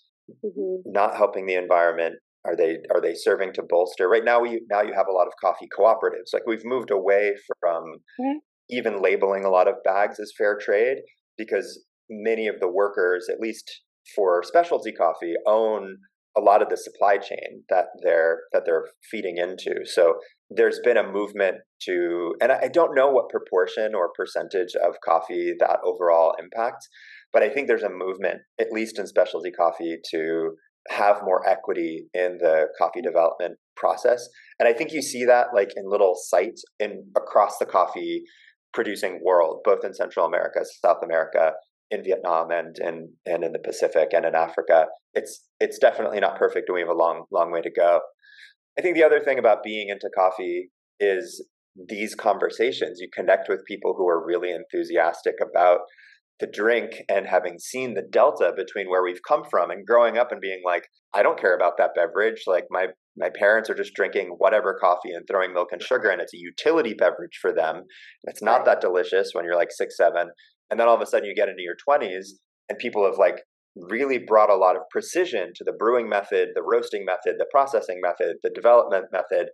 [0.44, 0.82] mm-hmm.
[0.84, 4.08] not helping the environment, are they are they serving to bolster?
[4.08, 6.32] Right now, we now you have a lot of coffee cooperatives.
[6.32, 7.84] Like we've moved away from
[8.20, 8.38] mm-hmm.
[8.70, 10.98] Even labeling a lot of bags as fair trade
[11.36, 13.82] because many of the workers, at least
[14.14, 15.96] for specialty coffee, own
[16.36, 19.84] a lot of the supply chain that they're that they're feeding into.
[19.84, 20.14] So
[20.50, 25.54] there's been a movement to, and I don't know what proportion or percentage of coffee
[25.60, 26.88] that overall impacts,
[27.32, 30.54] but I think there's a movement, at least in specialty coffee, to
[30.88, 34.28] have more equity in the coffee development process.
[34.58, 38.24] And I think you see that like in little sites in across the coffee
[38.74, 41.52] producing world, both in Central America, South America,
[41.90, 44.86] in Vietnam and and and in the Pacific and in Africa.
[45.14, 48.00] It's it's definitely not perfect and we have a long, long way to go.
[48.78, 51.46] I think the other thing about being into coffee is
[51.88, 53.00] these conversations.
[53.00, 55.80] You connect with people who are really enthusiastic about
[56.40, 60.32] the drink and having seen the delta between where we've come from and growing up
[60.32, 63.94] and being like i don't care about that beverage like my my parents are just
[63.94, 67.82] drinking whatever coffee and throwing milk and sugar and it's a utility beverage for them
[68.24, 70.28] it's not that delicious when you're like six seven
[70.70, 72.26] and then all of a sudden you get into your 20s
[72.68, 73.42] and people have like
[73.76, 78.00] really brought a lot of precision to the brewing method the roasting method the processing
[78.00, 79.48] method the development method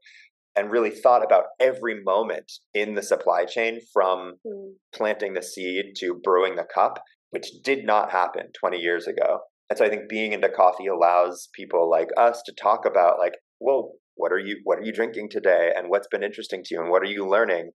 [0.56, 4.72] and really thought about every moment in the supply chain from mm.
[4.94, 6.98] planting the seed to brewing the cup,
[7.30, 9.40] which did not happen 20 years ago.
[9.68, 13.34] And so I think being into coffee allows people like us to talk about like,
[13.60, 16.80] well, what are you what are you drinking today and what's been interesting to you
[16.80, 17.70] and what are you learning?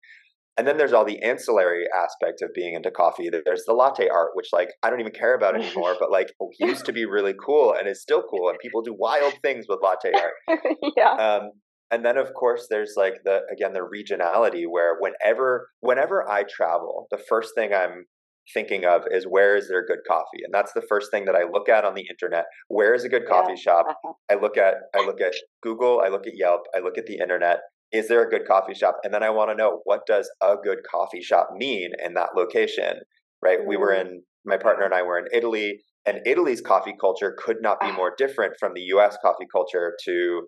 [0.57, 3.29] And then there's all the ancillary aspects of being into coffee.
[3.29, 6.85] There's the latte art, which like I don't even care about anymore, but like used
[6.85, 10.11] to be really cool and is still cool, and people do wild things with latte
[10.13, 10.59] art.
[10.97, 11.11] yeah.
[11.11, 11.51] Um,
[11.91, 17.07] and then of course there's like the again the regionality where whenever whenever i travel
[17.11, 18.05] the first thing i'm
[18.53, 21.43] thinking of is where is there good coffee and that's the first thing that i
[21.43, 23.61] look at on the internet where is a good coffee yeah.
[23.73, 24.13] shop uh-huh.
[24.29, 27.17] i look at i look at google i look at yelp i look at the
[27.17, 27.59] internet
[27.91, 30.55] is there a good coffee shop and then i want to know what does a
[30.63, 32.99] good coffee shop mean in that location
[33.41, 33.67] right mm.
[33.67, 34.07] we were mm-hmm.
[34.09, 37.87] in my partner and i were in italy and italy's coffee culture could not be
[37.89, 37.95] ah.
[37.95, 40.41] more different from the us coffee culture to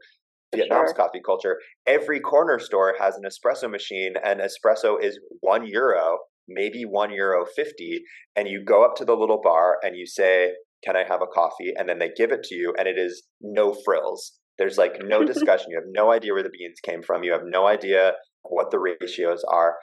[0.55, 0.93] Vietnam's sure.
[0.93, 1.57] coffee culture.
[1.85, 7.45] Every corner store has an espresso machine, and espresso is one euro, maybe one euro
[7.45, 8.01] fifty.
[8.35, 11.27] And you go up to the little bar and you say, "Can I have a
[11.27, 14.33] coffee?" And then they give it to you, and it is no frills.
[14.57, 15.67] There's like no discussion.
[15.69, 17.23] You have no idea where the beans came from.
[17.23, 19.75] You have no idea what the ratios are.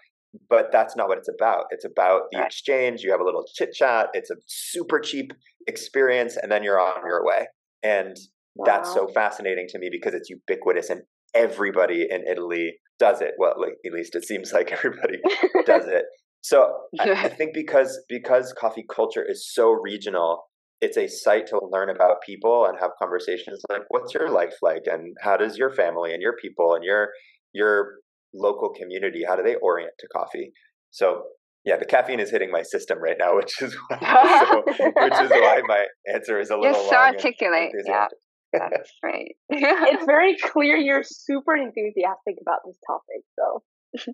[0.48, 1.66] but that's not what it's about.
[1.70, 3.02] It's about the exchange.
[3.02, 4.08] You have a little chit chat.
[4.14, 5.32] It's a super cheap
[5.66, 7.46] experience, and then you're on your way.
[7.84, 8.16] And
[8.56, 8.64] wow.
[8.66, 11.02] that's so fascinating to me because it's ubiquitous and
[11.34, 13.32] everybody in Italy does it.
[13.38, 15.18] Well, like, at least it seems like everybody
[15.66, 16.04] does it.
[16.44, 20.44] So I, I think because because coffee culture is so regional,
[20.82, 24.82] it's a site to learn about people and have conversations like what's your life like?
[24.84, 27.08] And how does your family and your people and your
[27.54, 27.94] your
[28.34, 30.52] local community how do they orient to coffee?
[30.90, 31.22] So
[31.64, 35.30] yeah the caffeine is hitting my system right now which is why, so, which is
[35.30, 37.72] why my answer is a little you're so articulate.
[37.86, 38.08] Yeah
[38.52, 39.34] that's great.
[39.48, 44.12] It's very clear you're super enthusiastic about this topic so.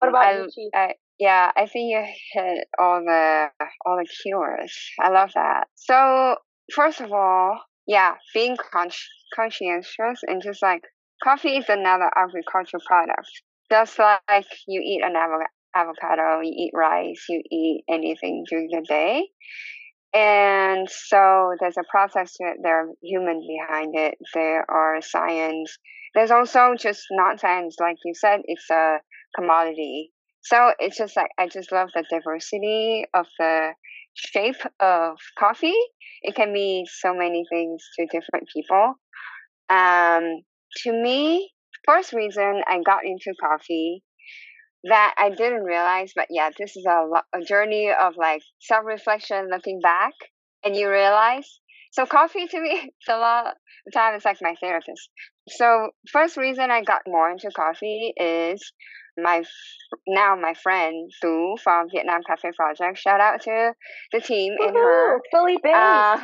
[0.00, 3.48] What about I, you I, yeah, I think you hit all the
[3.84, 4.72] all the keywords.
[5.00, 5.66] I love that.
[5.74, 6.36] So
[6.72, 8.90] first of all, yeah, being con-
[9.34, 10.82] conscientious and just like
[11.22, 13.28] coffee is another agricultural product.
[13.70, 15.14] Just like you eat an
[15.74, 19.28] avocado, you eat rice, you eat anything during the day.
[20.14, 22.56] And so there's a process to it.
[22.62, 24.14] There are humans behind it.
[24.34, 25.76] There are science.
[26.14, 28.40] There's also just not science, like you said.
[28.44, 29.00] It's a
[29.36, 30.12] commodity
[30.48, 33.72] so it's just like I just love the diversity of the
[34.14, 35.76] shape of coffee.
[36.22, 38.94] It can be so many things to different people.
[39.68, 40.42] Um,
[40.84, 41.50] to me,
[41.84, 44.02] first reason I got into coffee
[44.84, 47.04] that I didn't realize, but yeah, this is a,
[47.36, 50.14] a journey of like self reflection, looking back,
[50.64, 51.60] and you realize.
[51.92, 54.14] So coffee to me, it's a lot of time.
[54.14, 55.10] It's like my therapist.
[55.48, 58.72] So first reason I got more into coffee is
[59.22, 59.42] my
[60.06, 62.98] now my friend Thu from Vietnam Cafe Project.
[62.98, 63.72] Shout out to
[64.12, 65.76] the team in her Philly based.
[65.76, 66.18] Uh,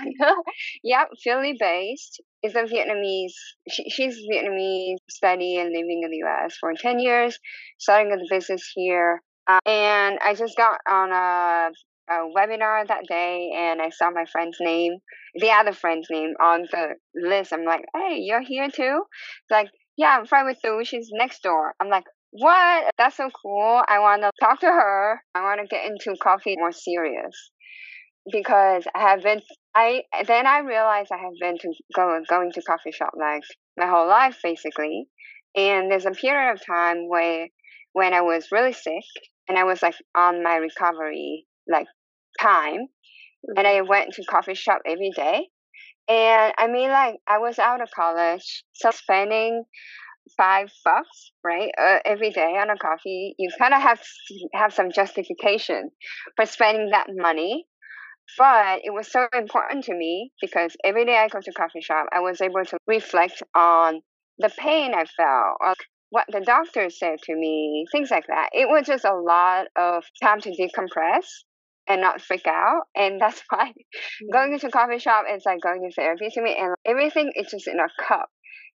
[0.82, 2.22] yep, Philly based.
[2.42, 3.32] Is a Vietnamese.
[3.70, 6.56] She, she's Vietnamese, study and living in the U.S.
[6.60, 7.38] for ten years,
[7.78, 9.22] starting a business here.
[9.46, 11.70] Uh, and I just got on a,
[12.12, 14.98] a webinar that day, and I saw my friend's name,
[15.34, 17.52] the other friend's name on the list.
[17.52, 19.02] I'm like, hey, you're here too?
[19.42, 20.84] It's like, yeah, I'm friend with Thu.
[20.84, 21.74] She's next door.
[21.80, 22.04] I'm like,
[22.36, 22.90] what?
[22.98, 23.82] That's so cool.
[23.86, 25.20] I want to talk to her.
[25.34, 27.50] I want to get into coffee more serious
[28.30, 29.40] because I have been.
[29.74, 33.42] I then I realized I have been to go, going to coffee shop like
[33.76, 35.06] my whole life basically,
[35.56, 37.48] and there's a period of time where
[37.92, 39.04] when I was really sick
[39.48, 41.86] and I was like on my recovery like
[42.40, 42.86] time,
[43.56, 45.48] and I went to coffee shop every day.
[46.06, 49.64] And I mean, like, I was out of college, so spending
[50.36, 54.00] five bucks, right, uh, every day on a coffee, you kind of have
[54.52, 55.90] have some justification
[56.36, 57.66] for spending that money.
[58.38, 62.06] But it was so important to me because every day I go to coffee shop,
[62.12, 64.00] I was able to reflect on
[64.38, 65.74] the pain I felt, or
[66.10, 68.50] what the doctor said to me, things like that.
[68.52, 71.26] It was just a lot of time to decompress
[71.88, 72.82] and not freak out.
[72.94, 74.32] And that's why mm-hmm.
[74.32, 76.56] going to coffee shop is like going to therapy to me.
[76.58, 78.28] And everything is just in a cup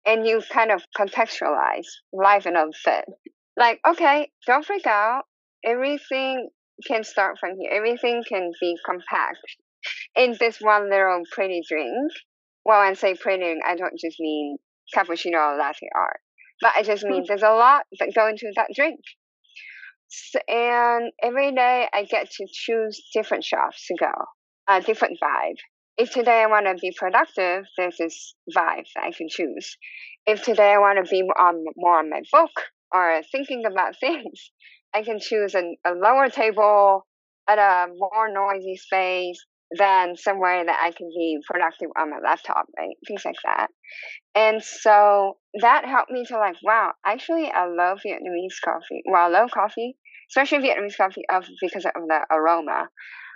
[0.07, 3.05] and you kind of contextualize life in a bit.
[3.57, 5.23] Like, okay, don't freak out.
[5.64, 6.49] Everything
[6.87, 7.71] can start from here.
[7.73, 9.38] Everything can be compact
[10.17, 12.12] in this one little pretty drink.
[12.64, 14.57] Well, I say pretty, I don't just mean
[14.95, 16.21] cappuccino or latte art,
[16.61, 17.27] but I just mean hmm.
[17.29, 19.01] there's a lot that go into that drink.
[20.09, 24.12] So, and every day I get to choose different shops to go,
[24.69, 25.59] a different vibe
[25.96, 29.76] if today I want to be productive, there's this vibe that I can choose.
[30.26, 32.50] If today I want to be on more on my book
[32.92, 34.50] or thinking about things,
[34.94, 37.07] I can choose a, a lower table
[37.48, 39.44] at a more noisy space
[39.76, 42.96] than somewhere that I can be productive on my laptop, right?
[43.07, 43.68] Things like that.
[44.35, 49.02] And so that helped me to like, wow, actually I love Vietnamese coffee.
[49.11, 49.96] Well, I love coffee,
[50.30, 52.88] especially Vietnamese coffee of because of the aroma.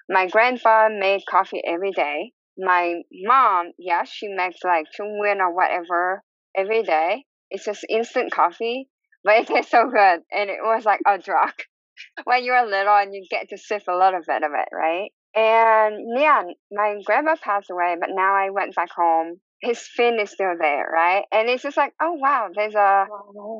[0.09, 6.23] My grandfather made coffee every day my mom, yeah, she makes like Nguyen or whatever
[6.57, 7.25] every day.
[7.51, 8.89] It's just instant coffee,
[9.25, 10.21] but it tastes so good.
[10.33, 11.53] And it was like a drug
[12.25, 15.11] when you were little and you get to sip a little bit of it, right?
[15.35, 16.43] And yeah,
[16.73, 19.41] my grandma passed away, but now I went back home.
[19.61, 21.25] His phin is still there, right?
[21.33, 23.07] And it's just like, oh wow, there's a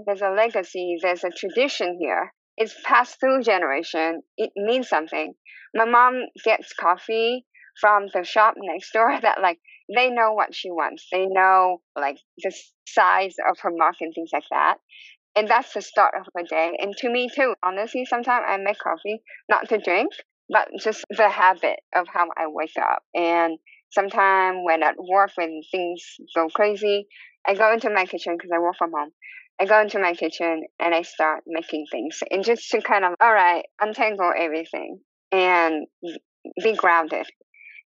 [0.07, 2.33] there's a legacy, there's a tradition here.
[2.57, 4.23] It's passed through generation.
[4.37, 5.35] It means something.
[5.75, 7.47] My mom gets coffee
[7.81, 9.59] from the shop next door that like
[9.95, 11.07] they know what she wants.
[11.11, 12.53] They know like the
[12.87, 14.77] size of her mug and things like that.
[15.37, 16.77] And that's the start of her day.
[16.79, 20.11] And to me too, honestly, sometimes I make coffee not to drink,
[20.49, 23.03] but just the habit of how I wake up.
[23.15, 23.59] And
[23.91, 26.03] sometimes when at work, when things
[26.35, 27.07] go crazy,
[27.47, 29.11] I go into my kitchen because I work from home.
[29.61, 33.15] I go into my kitchen and I start making things and just to kind of,
[33.21, 35.01] all right, untangle everything
[35.33, 35.87] and
[36.63, 37.27] be grounded.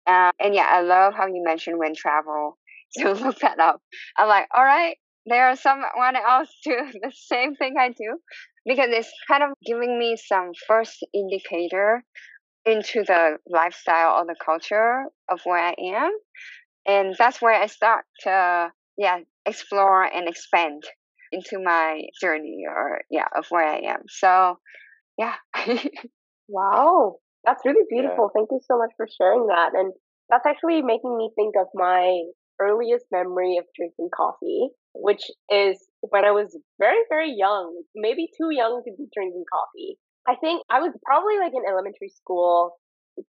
[0.10, 2.58] Uh, and yeah, I love how you mentioned when travel.
[2.94, 3.84] So look that up.
[4.18, 4.98] I'm like, all right,
[5.28, 8.18] there are someone else do the same thing I do
[8.66, 12.04] because it's kind of giving me some first indicator
[12.66, 16.12] into the lifestyle or the culture of where I am.
[16.88, 20.84] And that's where I start to, yeah, explore and expand
[21.32, 24.04] into my journey or, yeah, of where I am.
[24.10, 24.60] So,
[25.18, 25.36] yeah.
[26.50, 27.18] wow.
[27.46, 28.30] That's really beautiful.
[28.30, 28.40] Yeah.
[28.40, 29.72] Thank you so much for sharing that.
[29.74, 29.94] And
[30.30, 32.22] that's actually making me think of my
[32.60, 38.50] earliest memory of drinking coffee, which is when I was very, very young, maybe too
[38.52, 39.98] young to be drinking coffee.
[40.28, 42.78] I think I was probably like in elementary school,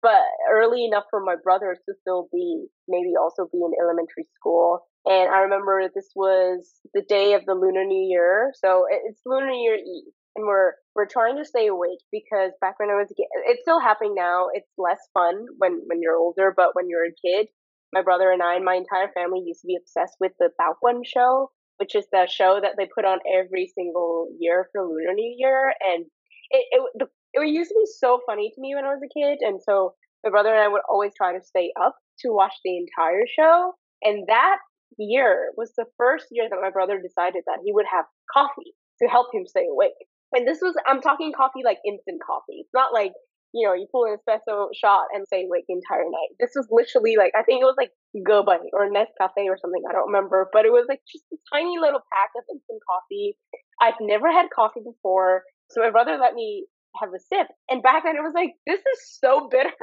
[0.03, 4.87] but early enough for my brothers to still be maybe also be in elementary school.
[5.07, 8.53] And I remember this was the day of the Lunar New Year.
[8.55, 10.13] So it's Lunar New Year Eve.
[10.37, 13.63] And we're we're trying to stay awake because back when I was a kid, it's
[13.63, 14.49] still happening now.
[14.53, 17.49] It's less fun when when you're older, but when you're a kid,
[17.93, 20.75] my brother and I and my entire family used to be obsessed with the Táo
[20.83, 25.15] Quân show, which is the show that they put on every single year for Lunar
[25.15, 25.75] New Year.
[25.81, 26.07] And
[26.51, 29.19] it, it, the, it used to be so funny to me when I was a
[29.19, 29.39] kid.
[29.41, 32.77] And so my brother and I would always try to stay up to watch the
[32.77, 33.73] entire show.
[34.03, 34.59] And that
[34.99, 39.09] year was the first year that my brother decided that he would have coffee to
[39.09, 39.93] help him stay awake.
[40.33, 42.63] And this was, I'm talking coffee like instant coffee.
[42.63, 43.13] It's not like
[43.53, 46.39] you know, you pull an espresso shot and say like the entire night.
[46.39, 49.83] This was literally like I think it was like G7 or Nescafe or something.
[49.89, 53.37] I don't remember, but it was like just a tiny little pack of instant coffee.
[53.83, 56.67] I've never had coffee before, so my brother let me
[57.01, 59.75] have a sip, and back then it was like this is so bitter.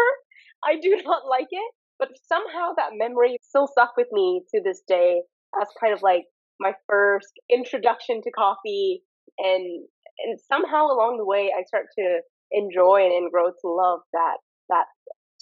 [0.63, 4.81] I do not like it, but somehow that memory still stuck with me to this
[4.87, 5.21] day
[5.59, 6.23] as kind of like
[6.59, 9.03] my first introduction to coffee
[9.37, 9.85] and
[10.19, 14.37] and somehow along the way I start to enjoy and grow to love that
[14.69, 14.85] that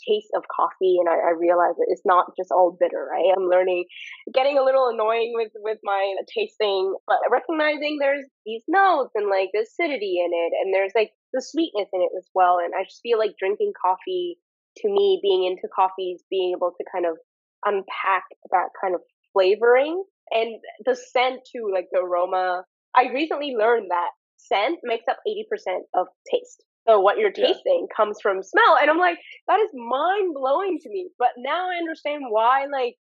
[0.08, 3.34] taste of coffee and I, I realize that it's not just all bitter right?
[3.36, 3.86] I'm learning
[4.34, 9.50] getting a little annoying with with my tasting but recognizing there's these notes and like
[9.54, 12.84] the acidity in it and there's like the sweetness in it as well and i
[12.84, 14.38] just feel like drinking coffee
[14.78, 17.18] to me being into coffees being able to kind of
[17.66, 19.02] unpack that kind of
[19.34, 22.64] flavoring and the scent too like the aroma.
[22.96, 24.10] I recently learned that
[24.48, 27.96] scent makes up 80% of taste so what you're tasting yeah.
[27.96, 28.78] comes from smell.
[28.80, 29.18] And I'm like,
[29.48, 31.10] that is mind blowing to me.
[31.18, 32.96] But now I understand why, like,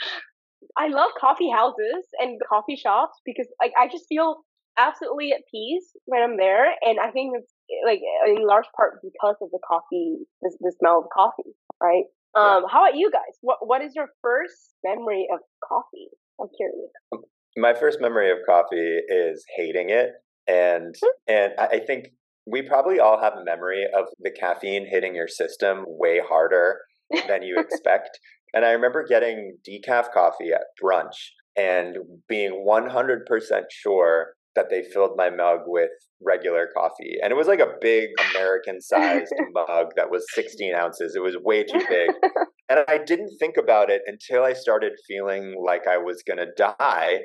[0.78, 4.36] I love coffee houses and coffee shops because, like, I just feel
[4.78, 6.66] absolutely at peace when I'm there.
[6.82, 7.52] And I think it's,
[7.84, 11.50] like, in large part because of the coffee, the, the smell of coffee,
[11.82, 12.04] right?
[12.36, 12.68] Um, yeah.
[12.70, 13.34] How about you guys?
[13.40, 16.08] What What is your first memory of coffee?
[16.40, 16.90] I'm curious.
[17.12, 17.22] Um,
[17.56, 20.10] my first memory of coffee is hating it.
[20.46, 21.32] And hmm.
[21.32, 22.08] and I think
[22.46, 26.80] we probably all have a memory of the caffeine hitting your system way harder
[27.26, 28.18] than you expect.
[28.52, 31.16] And I remember getting decaf coffee at brunch
[31.56, 31.96] and
[32.28, 33.24] being 100%
[33.70, 35.90] sure that they filled my mug with
[36.22, 37.16] regular coffee.
[37.22, 41.14] And it was like a big American sized mug that was 16 ounces.
[41.16, 42.10] It was way too big.
[42.70, 46.46] And I didn't think about it until I started feeling like I was going to
[46.56, 47.18] die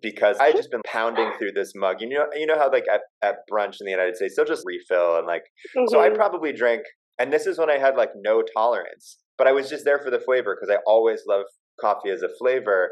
[0.00, 1.96] because I just been pounding through this mug.
[2.00, 4.64] You know, you know how like at, at brunch in the United States they'll just
[4.66, 5.42] refill and like.
[5.76, 5.86] Mm-hmm.
[5.88, 6.16] So I mm-hmm.
[6.16, 6.82] probably drank,
[7.18, 10.10] and this is when I had like no tolerance, but I was just there for
[10.10, 11.44] the flavor because I always love
[11.80, 12.90] coffee as a flavor.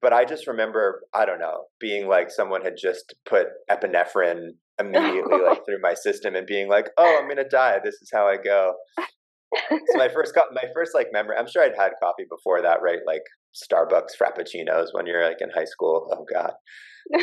[0.00, 5.38] But I just remember, I don't know, being like someone had just put epinephrine immediately
[5.44, 7.78] like through my system and being like, "Oh, I'm gonna die.
[7.82, 8.74] This is how I go."
[9.68, 12.82] so my first co- my first like memory i'm sure i'd had coffee before that
[12.82, 13.22] right like
[13.54, 16.52] starbucks frappuccinos when you're like in high school oh god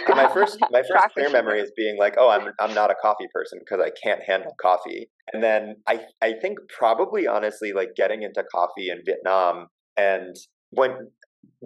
[0.09, 3.27] my first my first clear memory is being like oh i'm i'm not a coffee
[3.33, 8.23] person because i can't handle coffee and then i i think probably honestly like getting
[8.23, 10.35] into coffee in vietnam and
[10.71, 10.91] when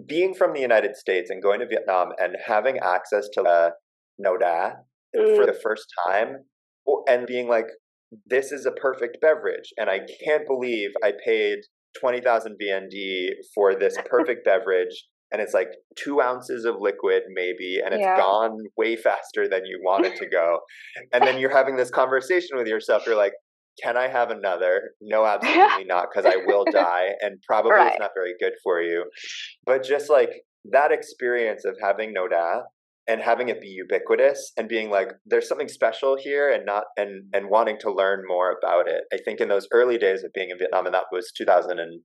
[0.06, 3.70] being from the united states and going to vietnam and having access to uh,
[4.24, 4.74] nâu đá
[5.16, 5.36] mm.
[5.36, 6.44] for the first time
[7.08, 7.66] and being like
[8.26, 9.72] this is a perfect beverage.
[9.76, 11.58] And I can't believe I paid
[12.00, 15.06] 20,000 VND for this perfect beverage.
[15.30, 18.18] And it's like two ounces of liquid, maybe, and it's yeah.
[18.18, 20.58] gone way faster than you want it to go.
[21.14, 23.04] and then you're having this conversation with yourself.
[23.06, 23.32] You're like,
[23.82, 24.90] can I have another?
[25.00, 27.92] No, absolutely not, because I will die, and probably right.
[27.92, 29.04] it's not very good for you.
[29.64, 30.30] But just like
[30.70, 32.62] that experience of having nâu đá
[33.08, 37.24] and having it be ubiquitous and being like there's something special here and not and
[37.32, 40.50] and wanting to learn more about it i think in those early days of being
[40.50, 42.00] in vietnam and that was 2000 and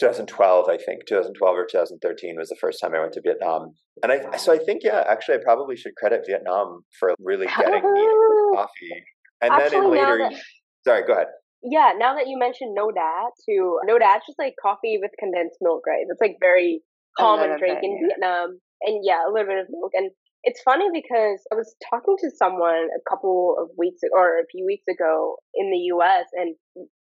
[0.00, 4.10] 2012, I think 2012 or 2013 was the first time I went to Vietnam, and
[4.10, 8.00] I so I think yeah, actually I probably should credit Vietnam for really getting me
[8.00, 8.98] into coffee.
[9.40, 10.42] And actually, then in later, that,
[10.86, 11.28] sorry, go ahead.
[11.62, 15.58] Yeah, now that you mentioned nâu đá, too, nâu đá's just like coffee with condensed
[15.60, 16.04] milk, right?
[16.08, 16.82] That's like very
[17.16, 18.06] common drink bit, in yeah.
[18.08, 19.92] Vietnam, and yeah, a little bit of milk.
[19.94, 20.10] And
[20.44, 24.64] it's funny because I was talking to someone a couple of weeks or a few
[24.64, 26.26] weeks ago in the U.S.
[26.32, 26.54] and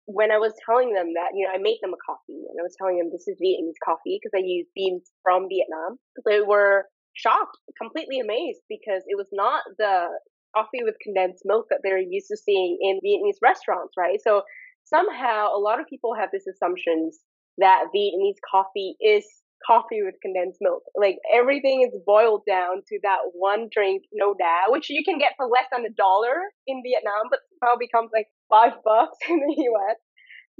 [0.08, 2.64] when I was telling them that, you know, I made them a coffee and I
[2.64, 6.88] was telling them this is Vietnamese coffee because I use beans from Vietnam, they were
[7.12, 10.08] shocked, completely amazed because it was not the
[10.56, 14.18] coffee with condensed milk that they're used to seeing in Vietnamese restaurants, right?
[14.24, 14.48] So
[14.88, 17.20] somehow a lot of people have this assumptions
[17.58, 19.28] that Vietnamese coffee is
[19.66, 20.82] coffee with condensed milk.
[20.96, 25.34] Like everything is boiled down to that one drink, nâu đá, which you can get
[25.36, 26.36] for less than a dollar
[26.66, 29.98] in Vietnam, but now becomes like five bucks in the US.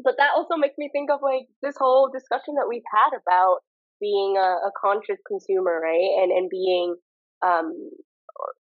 [0.03, 3.66] But that also makes me think of like this whole discussion that we've had about
[4.01, 6.22] being a, a conscious consumer, right?
[6.22, 6.94] And and being
[7.44, 7.74] um,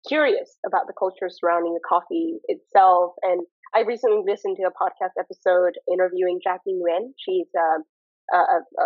[0.07, 3.13] curious about the culture surrounding the coffee itself.
[3.23, 3.41] And
[3.73, 7.11] I recently listened to a podcast episode interviewing Jackie Nguyen.
[7.17, 7.81] She's uh,
[8.33, 8.85] uh, uh,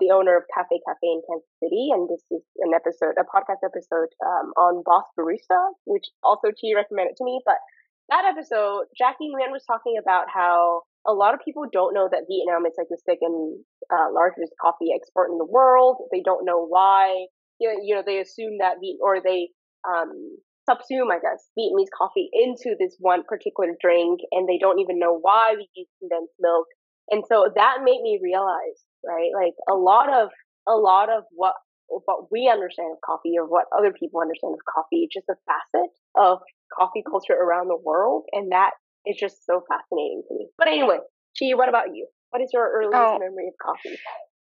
[0.00, 3.26] the owner of Cafe Cà Phê in Kansas City, and this is an episode, a
[3.26, 7.40] podcast episode um, on Boss Barista, which also Chi recommended to me.
[7.44, 7.56] But
[8.10, 12.28] that episode, Jackie Nguyen was talking about how a lot of people don't know that
[12.28, 16.02] Vietnam is like the second uh, largest coffee export in the world.
[16.12, 17.26] They don't know why.
[17.60, 19.50] You know, you know they assume that the or they
[19.86, 24.98] um, subsume, I guess, Vietnamese coffee into this one particular drink, and they don't even
[24.98, 26.66] know why we use condensed milk.
[27.10, 30.30] And so that made me realize, right, like a lot of
[30.68, 31.54] a lot of what
[31.88, 35.90] what we understand of coffee or what other people understand of coffee, just a facet
[36.16, 36.38] of
[36.72, 38.24] coffee culture around the world.
[38.32, 38.72] And that
[39.06, 40.48] is just so fascinating to me.
[40.58, 40.98] But anyway,
[41.38, 42.06] Chi, what about you?
[42.30, 43.96] What is your earliest oh, memory of coffee?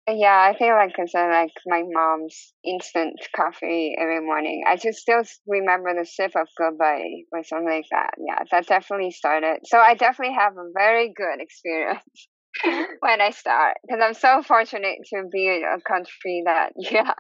[0.08, 4.64] Yeah, I think like it's said, like my mom's instant coffee every morning.
[4.68, 8.12] I just still remember the sip of goodbye or something like that.
[8.18, 9.60] Yeah, that definitely started.
[9.66, 12.04] So I definitely have a very good experience
[13.00, 17.14] when I start because I'm so fortunate to be in a country that yeah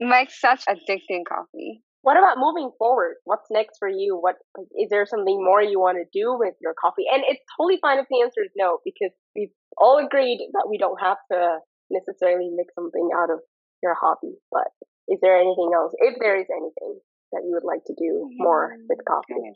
[0.00, 1.82] makes such addicting coffee.
[2.02, 3.16] What about moving forward?
[3.24, 4.16] What's next for you?
[4.16, 4.36] What
[4.72, 7.04] is there something more you want to do with your coffee?
[7.12, 10.78] And it's totally fine if the answer is no, because we've all agreed that we
[10.78, 11.58] don't have to
[11.90, 13.40] necessarily make something out of
[13.82, 14.32] your hobby.
[14.50, 14.72] But
[15.08, 15.92] is there anything else?
[15.98, 17.00] If there is anything
[17.32, 19.52] that you would like to do more with coffee?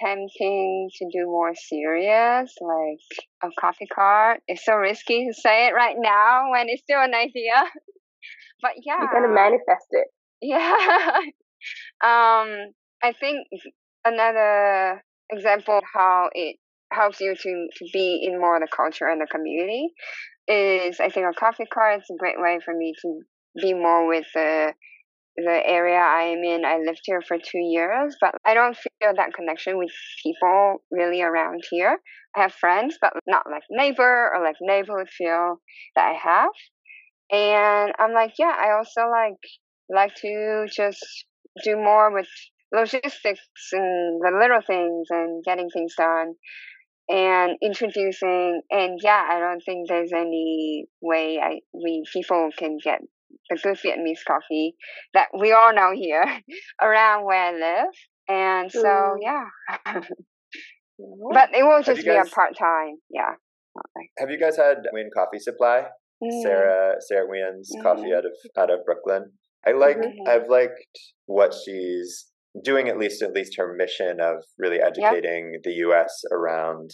[0.00, 4.40] Tempting to do more serious, like a coffee cart.
[4.48, 7.54] It's so risky to say it right now when it's still an idea.
[8.62, 10.08] but yeah, you're gonna manifest it.
[10.42, 11.20] Yeah.
[12.02, 13.46] Um, I think
[14.04, 16.56] another example of how it
[16.92, 19.88] helps you to, to be in more of the culture and the community
[20.46, 23.20] is I think a coffee cart is a great way for me to
[23.60, 24.74] be more with the
[25.36, 26.64] the area I am in.
[26.64, 29.90] I lived here for two years, but I don't feel that connection with
[30.22, 31.98] people really around here.
[32.36, 35.60] I have friends, but not like neighbor or like neighborhood feel
[35.96, 36.50] that I have.
[37.30, 39.40] And I'm like, yeah, I also like
[39.88, 41.04] like to just
[41.62, 42.28] do more with
[42.72, 43.40] logistics
[43.72, 46.34] and the little things and getting things done
[47.08, 53.00] and introducing and yeah i don't think there's any way i we people can get
[53.50, 54.74] good vietnamese coffee
[55.12, 56.24] that we all know here
[56.82, 57.94] around where i live
[58.28, 59.16] and so mm.
[59.20, 59.44] yeah
[61.32, 63.34] but it will just guys, be a part-time yeah
[64.18, 65.82] have you guys had Nguyen Coffee Supply
[66.22, 66.42] mm.
[66.42, 67.82] Sahra Sahra Nguyen's mm.
[67.82, 69.32] coffee out of out of brooklyn
[69.66, 70.28] I like mm-hmm.
[70.28, 72.26] I've liked what she's
[72.62, 75.62] doing at least at least her mission of really educating yep.
[75.64, 76.90] the US around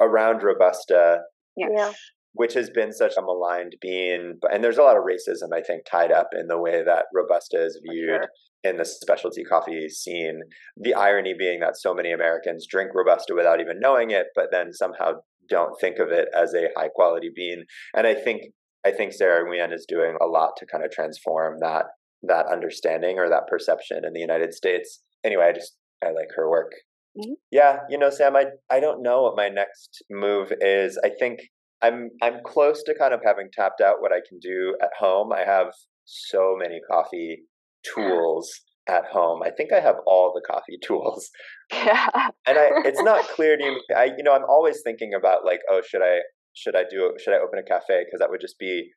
[0.00, 1.20] around Robusta.
[1.56, 1.94] Yes.
[2.32, 5.82] Which has been such a maligned bean, and there's a lot of racism, I think,
[5.84, 8.28] tied up in the way that Robusta is viewed sure.
[8.62, 10.40] in the specialty coffee scene.
[10.76, 14.72] The irony being that so many Americans drink Robusta without even knowing it, but then
[14.72, 15.14] somehow
[15.48, 17.64] don't think of it as a high quality bean.
[17.94, 18.52] And I think
[18.86, 21.86] I think Sahra Nguyen is doing a lot to kind of transform that
[22.22, 25.02] that understanding or that perception in the United States.
[25.24, 26.72] Anyway, I just I like her work.
[27.18, 27.32] Mm-hmm.
[27.50, 30.98] Yeah, you know, Sam, I I don't know what my next move is.
[31.04, 31.40] I think
[31.82, 35.32] I'm I'm close to kind of having tapped out what I can do at home.
[35.32, 35.68] I have
[36.04, 37.94] so many coffee mm.
[37.94, 38.50] tools
[38.88, 39.42] at home.
[39.44, 41.30] I think I have all the coffee tools.
[41.72, 42.08] Yeah.
[42.46, 45.60] and I it's not clear to me I you know, I'm always thinking about like,
[45.70, 46.20] oh, should I
[46.54, 48.90] should I do should I open a cafe because that would just be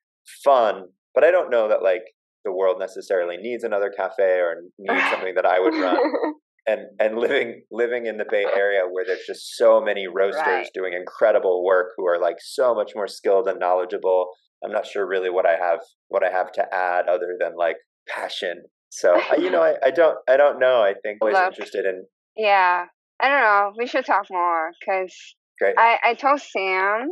[0.44, 2.04] fun, but I don't know that like
[2.46, 5.98] the world necessarily needs another cafe or needs something that I would run.
[6.66, 10.70] and and living living in the Bay Area where there's just so many roasters right.
[10.74, 14.28] doing incredible work who are like so much more skilled and knowledgeable.
[14.64, 17.78] I'm not sure really what I have what I have to add other than like
[18.08, 18.64] passion.
[18.90, 20.82] So you know, I, I don't I don't know.
[20.82, 22.06] I think always Luke, interested in.
[22.38, 22.86] Yeah,
[23.22, 23.74] I don't know.
[23.78, 25.14] We should talk more because
[25.62, 27.10] I I told Sam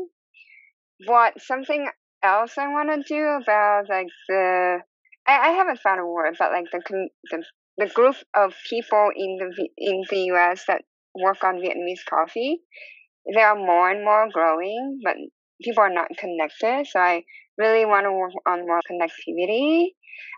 [1.06, 1.90] what something
[2.24, 4.80] else I want to do about like the
[5.28, 7.44] I, I haven't found a word, but like the the
[7.78, 10.66] the group of people in the in the U.S.
[10.68, 10.84] that
[11.16, 12.62] work on Vietnamese coffee,
[13.34, 15.16] they are more and more growing, but
[15.62, 16.88] people are not connected.
[16.88, 17.24] So I
[17.58, 19.90] really want to work on more connectivity.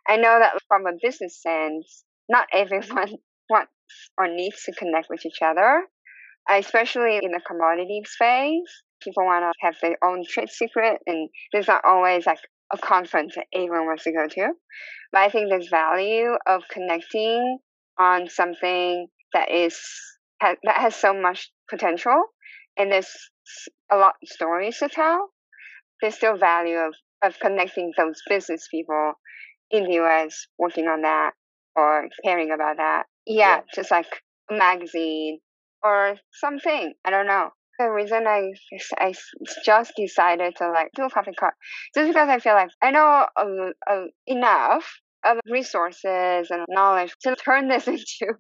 [0.07, 3.15] I know that from a business sense, not everyone
[3.49, 3.71] wants
[4.17, 5.84] or needs to connect with each other,
[6.49, 8.84] especially in the commodity space.
[9.01, 12.39] People want to have their own trade secret, and there's not always like
[12.74, 14.53] a conference that everyone wants to go to.
[15.11, 17.59] But I think there's value of connecting
[17.99, 19.80] on something that is
[20.41, 22.26] that has so much potential,
[22.78, 23.15] and there's
[23.91, 25.30] a lot of stories to tell.
[26.01, 29.13] There's still value of of connecting those business people
[29.71, 31.32] in the US working on that
[31.76, 33.03] or caring about that.
[33.26, 33.61] Yeah, yeah.
[33.74, 34.07] just like
[34.49, 35.39] a magazine
[35.84, 36.93] or something.
[37.05, 37.51] I don't know.
[37.80, 38.51] The reason I,
[38.99, 39.13] I
[39.65, 41.55] just decided to like do a coffee cart
[41.95, 44.86] just because I feel like I know a, a, enough
[45.26, 48.34] of resources and knowledge to turn this into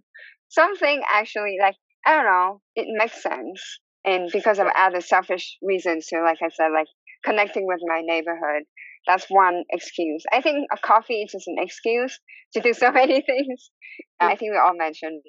[0.49, 1.75] something actually like
[2.05, 2.61] I don't know.
[2.75, 6.21] It makes sense, and because of other selfish reasons too.
[6.23, 6.87] Like I said, like
[7.23, 8.63] connecting with my neighborhood.
[9.07, 10.23] That's one excuse.
[10.31, 12.19] I think a coffee is just an excuse
[12.53, 13.71] to do so many things.
[14.19, 15.21] I think we all mentioned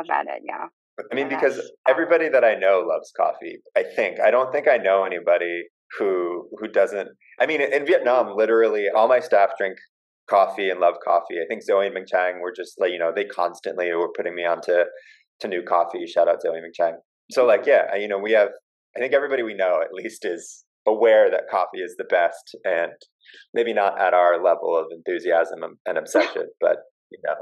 [0.00, 0.42] about it.
[0.44, 0.66] Yeah.
[1.10, 3.58] I mean, because everybody that I know loves coffee.
[3.76, 5.64] I think I don't think I know anybody
[5.98, 7.08] who who doesn't.
[7.40, 9.76] I mean, in Vietnam, literally all my staff drink
[10.28, 11.36] coffee and love coffee.
[11.42, 14.34] I think Zoe and Ming Chang were just like you know they constantly were putting
[14.34, 14.84] me onto
[15.40, 16.06] to new coffee.
[16.06, 16.96] Shout out Zoe Ming Chang.
[17.30, 18.48] So like yeah, you know we have.
[18.96, 22.92] I think everybody we know at least is aware that coffee is the best and
[23.52, 26.76] maybe not at our level of enthusiasm and obsession but
[27.10, 27.34] you know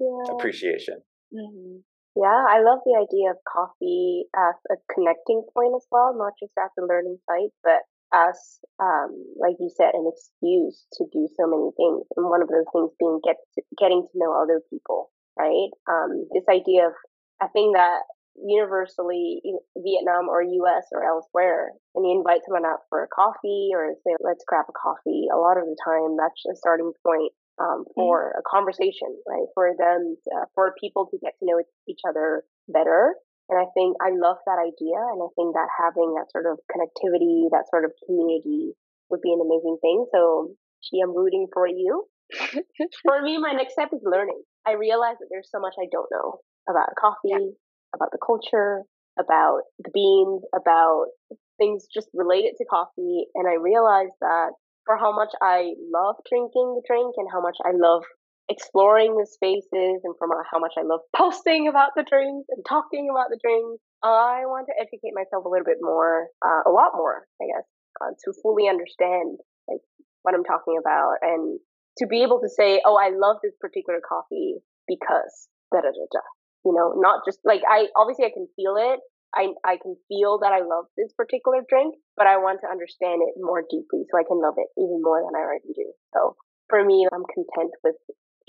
[0.00, 0.34] yeah.
[0.34, 0.96] appreciation
[1.34, 1.78] mm-hmm.
[2.16, 6.52] Yeah i love the idea of coffee as a connecting point as well not just
[6.58, 8.38] as a learning site but as
[8.78, 12.06] um, like you said an excuse to do so many things.
[12.16, 15.70] And one of those things being get to, getting to know other people right?
[15.88, 16.92] Um, this idea of
[17.40, 18.00] a thing that
[18.36, 19.40] universally
[19.76, 24.16] Vietnam or US or elsewhere, and you invite someone out for a coffee or say,
[24.20, 27.94] let's grab a coffee, a lot of the time that's a starting point um, mm-hmm.
[27.94, 28.40] for mm-hmm.
[28.40, 29.46] a conversation, right?
[29.54, 33.14] For them, to, uh, for people to get to know each other better.
[33.48, 34.98] And I think I love that idea.
[34.98, 38.74] And I think that having that sort of connectivity, that sort of community
[39.10, 40.06] would be an amazing thing.
[40.10, 40.50] So,
[40.82, 42.04] Chi, I'm rooting for you.
[43.06, 44.42] for me, my next step is learning.
[44.66, 47.54] I realize that there's so much I don't know about coffee, yeah
[47.94, 48.82] about the culture,
[49.18, 51.06] about the beans, about
[51.58, 53.26] things just related to coffee.
[53.34, 54.50] And I realized that
[54.86, 58.02] for how much I love drinking the drink and how much I love
[58.48, 63.10] exploring the spaces and from how much I love posting about the drinks and talking
[63.10, 66.94] about the drinks, I want to educate myself a little bit more, uh, a lot
[66.94, 67.66] more, I guess,
[68.00, 69.82] uh, to fully understand like
[70.22, 71.58] what I'm talking about and
[71.98, 76.06] to be able to say, oh, I love this particular coffee because da da da
[76.12, 76.24] da
[76.66, 78.98] you know, not just like I obviously I can feel it.
[79.36, 83.22] I I can feel that I love this particular drink, but I want to understand
[83.22, 85.92] it more deeply so I can love it even more than I already do.
[86.14, 86.36] So
[86.68, 87.96] for me, I'm content with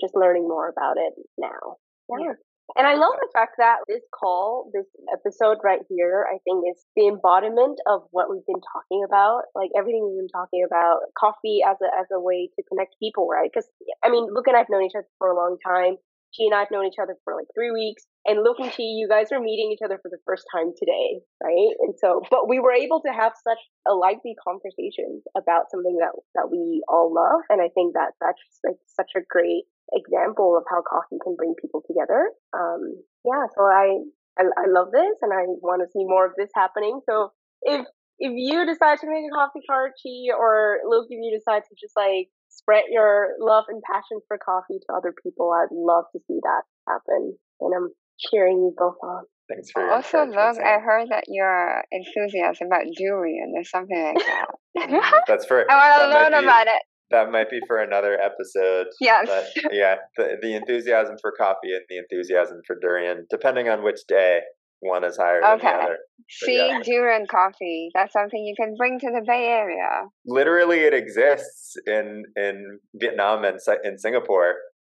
[0.00, 1.76] just learning more about it now.
[2.08, 2.34] Yeah.
[2.76, 6.84] And I love the fact that this call, this episode right here, I think is
[6.96, 9.48] the embodiment of what we've been talking about.
[9.54, 13.26] Like everything we've been talking about, coffee as a as a way to connect people,
[13.26, 13.48] right?
[13.48, 13.68] Because
[14.04, 15.96] I mean, Luke and I've known each other for a long time.
[16.32, 18.06] She and I have known each other for like three weeks.
[18.26, 21.72] And looking to you guys are meeting each other for the first time today, right?
[21.80, 23.58] And so, but we were able to have such
[23.88, 28.42] a lively conversations about something that that we all love, and I think that that's
[28.66, 29.64] like such a great
[29.96, 32.28] example of how coffee can bring people together.
[32.52, 34.04] Um, yeah, so I,
[34.36, 37.00] I I love this, and I want to see more of this happening.
[37.08, 37.86] So if
[38.18, 41.74] if you decide to make a coffee cart, Chi, or Luke, if you decide to
[41.78, 45.52] just like spread your love and passion for coffee to other people.
[45.52, 47.36] I'd love to see that happen.
[47.60, 47.88] And I'm
[48.18, 49.24] cheering you both on.
[49.48, 54.90] Thanks for also, Luke, I heard that you're enthusiastic about durian or something like that.
[54.90, 55.64] Mm, that's for.
[55.70, 56.82] I want to learn be, about it.
[57.10, 58.88] That might be for another episode.
[59.00, 59.26] Yes.
[59.26, 64.00] But yeah, the, the enthusiasm for coffee and the enthusiasm for durian, depending on which
[64.06, 64.40] day,
[64.80, 65.66] one is higher okay.
[65.66, 65.98] than the other.
[66.30, 66.80] See, yeah.
[66.82, 67.90] durian coffee.
[67.94, 70.02] That's something you can bring to the Bay Area.
[70.26, 74.54] Literally, it exists in in Vietnam and in Singapore.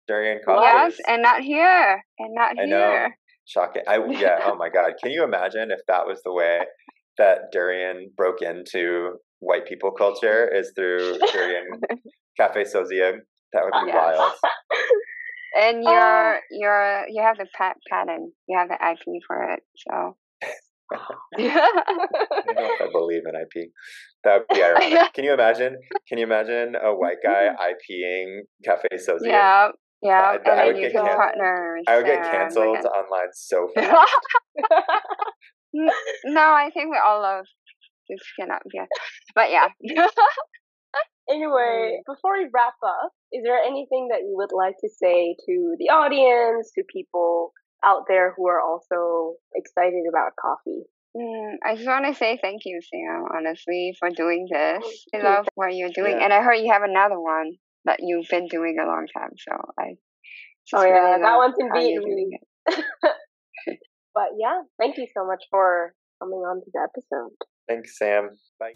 [0.09, 0.65] Durian coffee.
[0.65, 2.69] Yes, and not here, and not I here.
[2.69, 3.09] Know.
[3.47, 3.83] Shocking.
[3.89, 4.41] I yeah.
[4.45, 4.93] oh my God.
[5.03, 6.61] Can you imagine if that was the way
[7.19, 11.67] that durian broke into white people culture is through durian
[12.37, 13.19] cafe Sozia.
[13.53, 14.17] That would be yes.
[14.17, 14.33] wild.
[15.59, 18.33] And you're uh, you're you have the pat patent.
[18.49, 19.61] You have the IP for it.
[19.77, 20.17] So
[21.39, 23.71] I don't if I believe in IP.
[24.25, 25.13] That would be ironic.
[25.15, 25.77] Can you imagine?
[26.09, 29.27] Can you imagine a white guy IPing Cafe Sozia?
[29.27, 29.69] Yeah,
[30.03, 30.37] yeah.
[30.45, 31.85] And I, would get can- partners.
[31.89, 34.11] I would get canceled uh, online so fast.
[35.73, 37.45] no, I think we all love
[38.09, 38.81] this cannot be.
[39.35, 39.69] But yeah.
[41.29, 45.77] Anyway, before we wrap up, is there anything that you would like to say to
[45.79, 47.53] the audience, to people
[47.85, 50.85] out there who are also excited about coffee?
[51.17, 55.07] Mm, I just want to say thank you, Sam, honestly, for doing this.
[55.15, 56.17] I love what you're doing.
[56.19, 56.25] Yeah.
[56.25, 57.53] And I heard you have another one
[57.85, 59.31] that you've been doing a long time.
[59.37, 59.97] So I.
[60.75, 62.39] Oh, yeah, really that one's indeed.
[64.15, 67.33] but yeah, thank you so much for coming on to the episode.
[67.69, 68.31] Thanks, Sam.
[68.59, 68.75] Bye.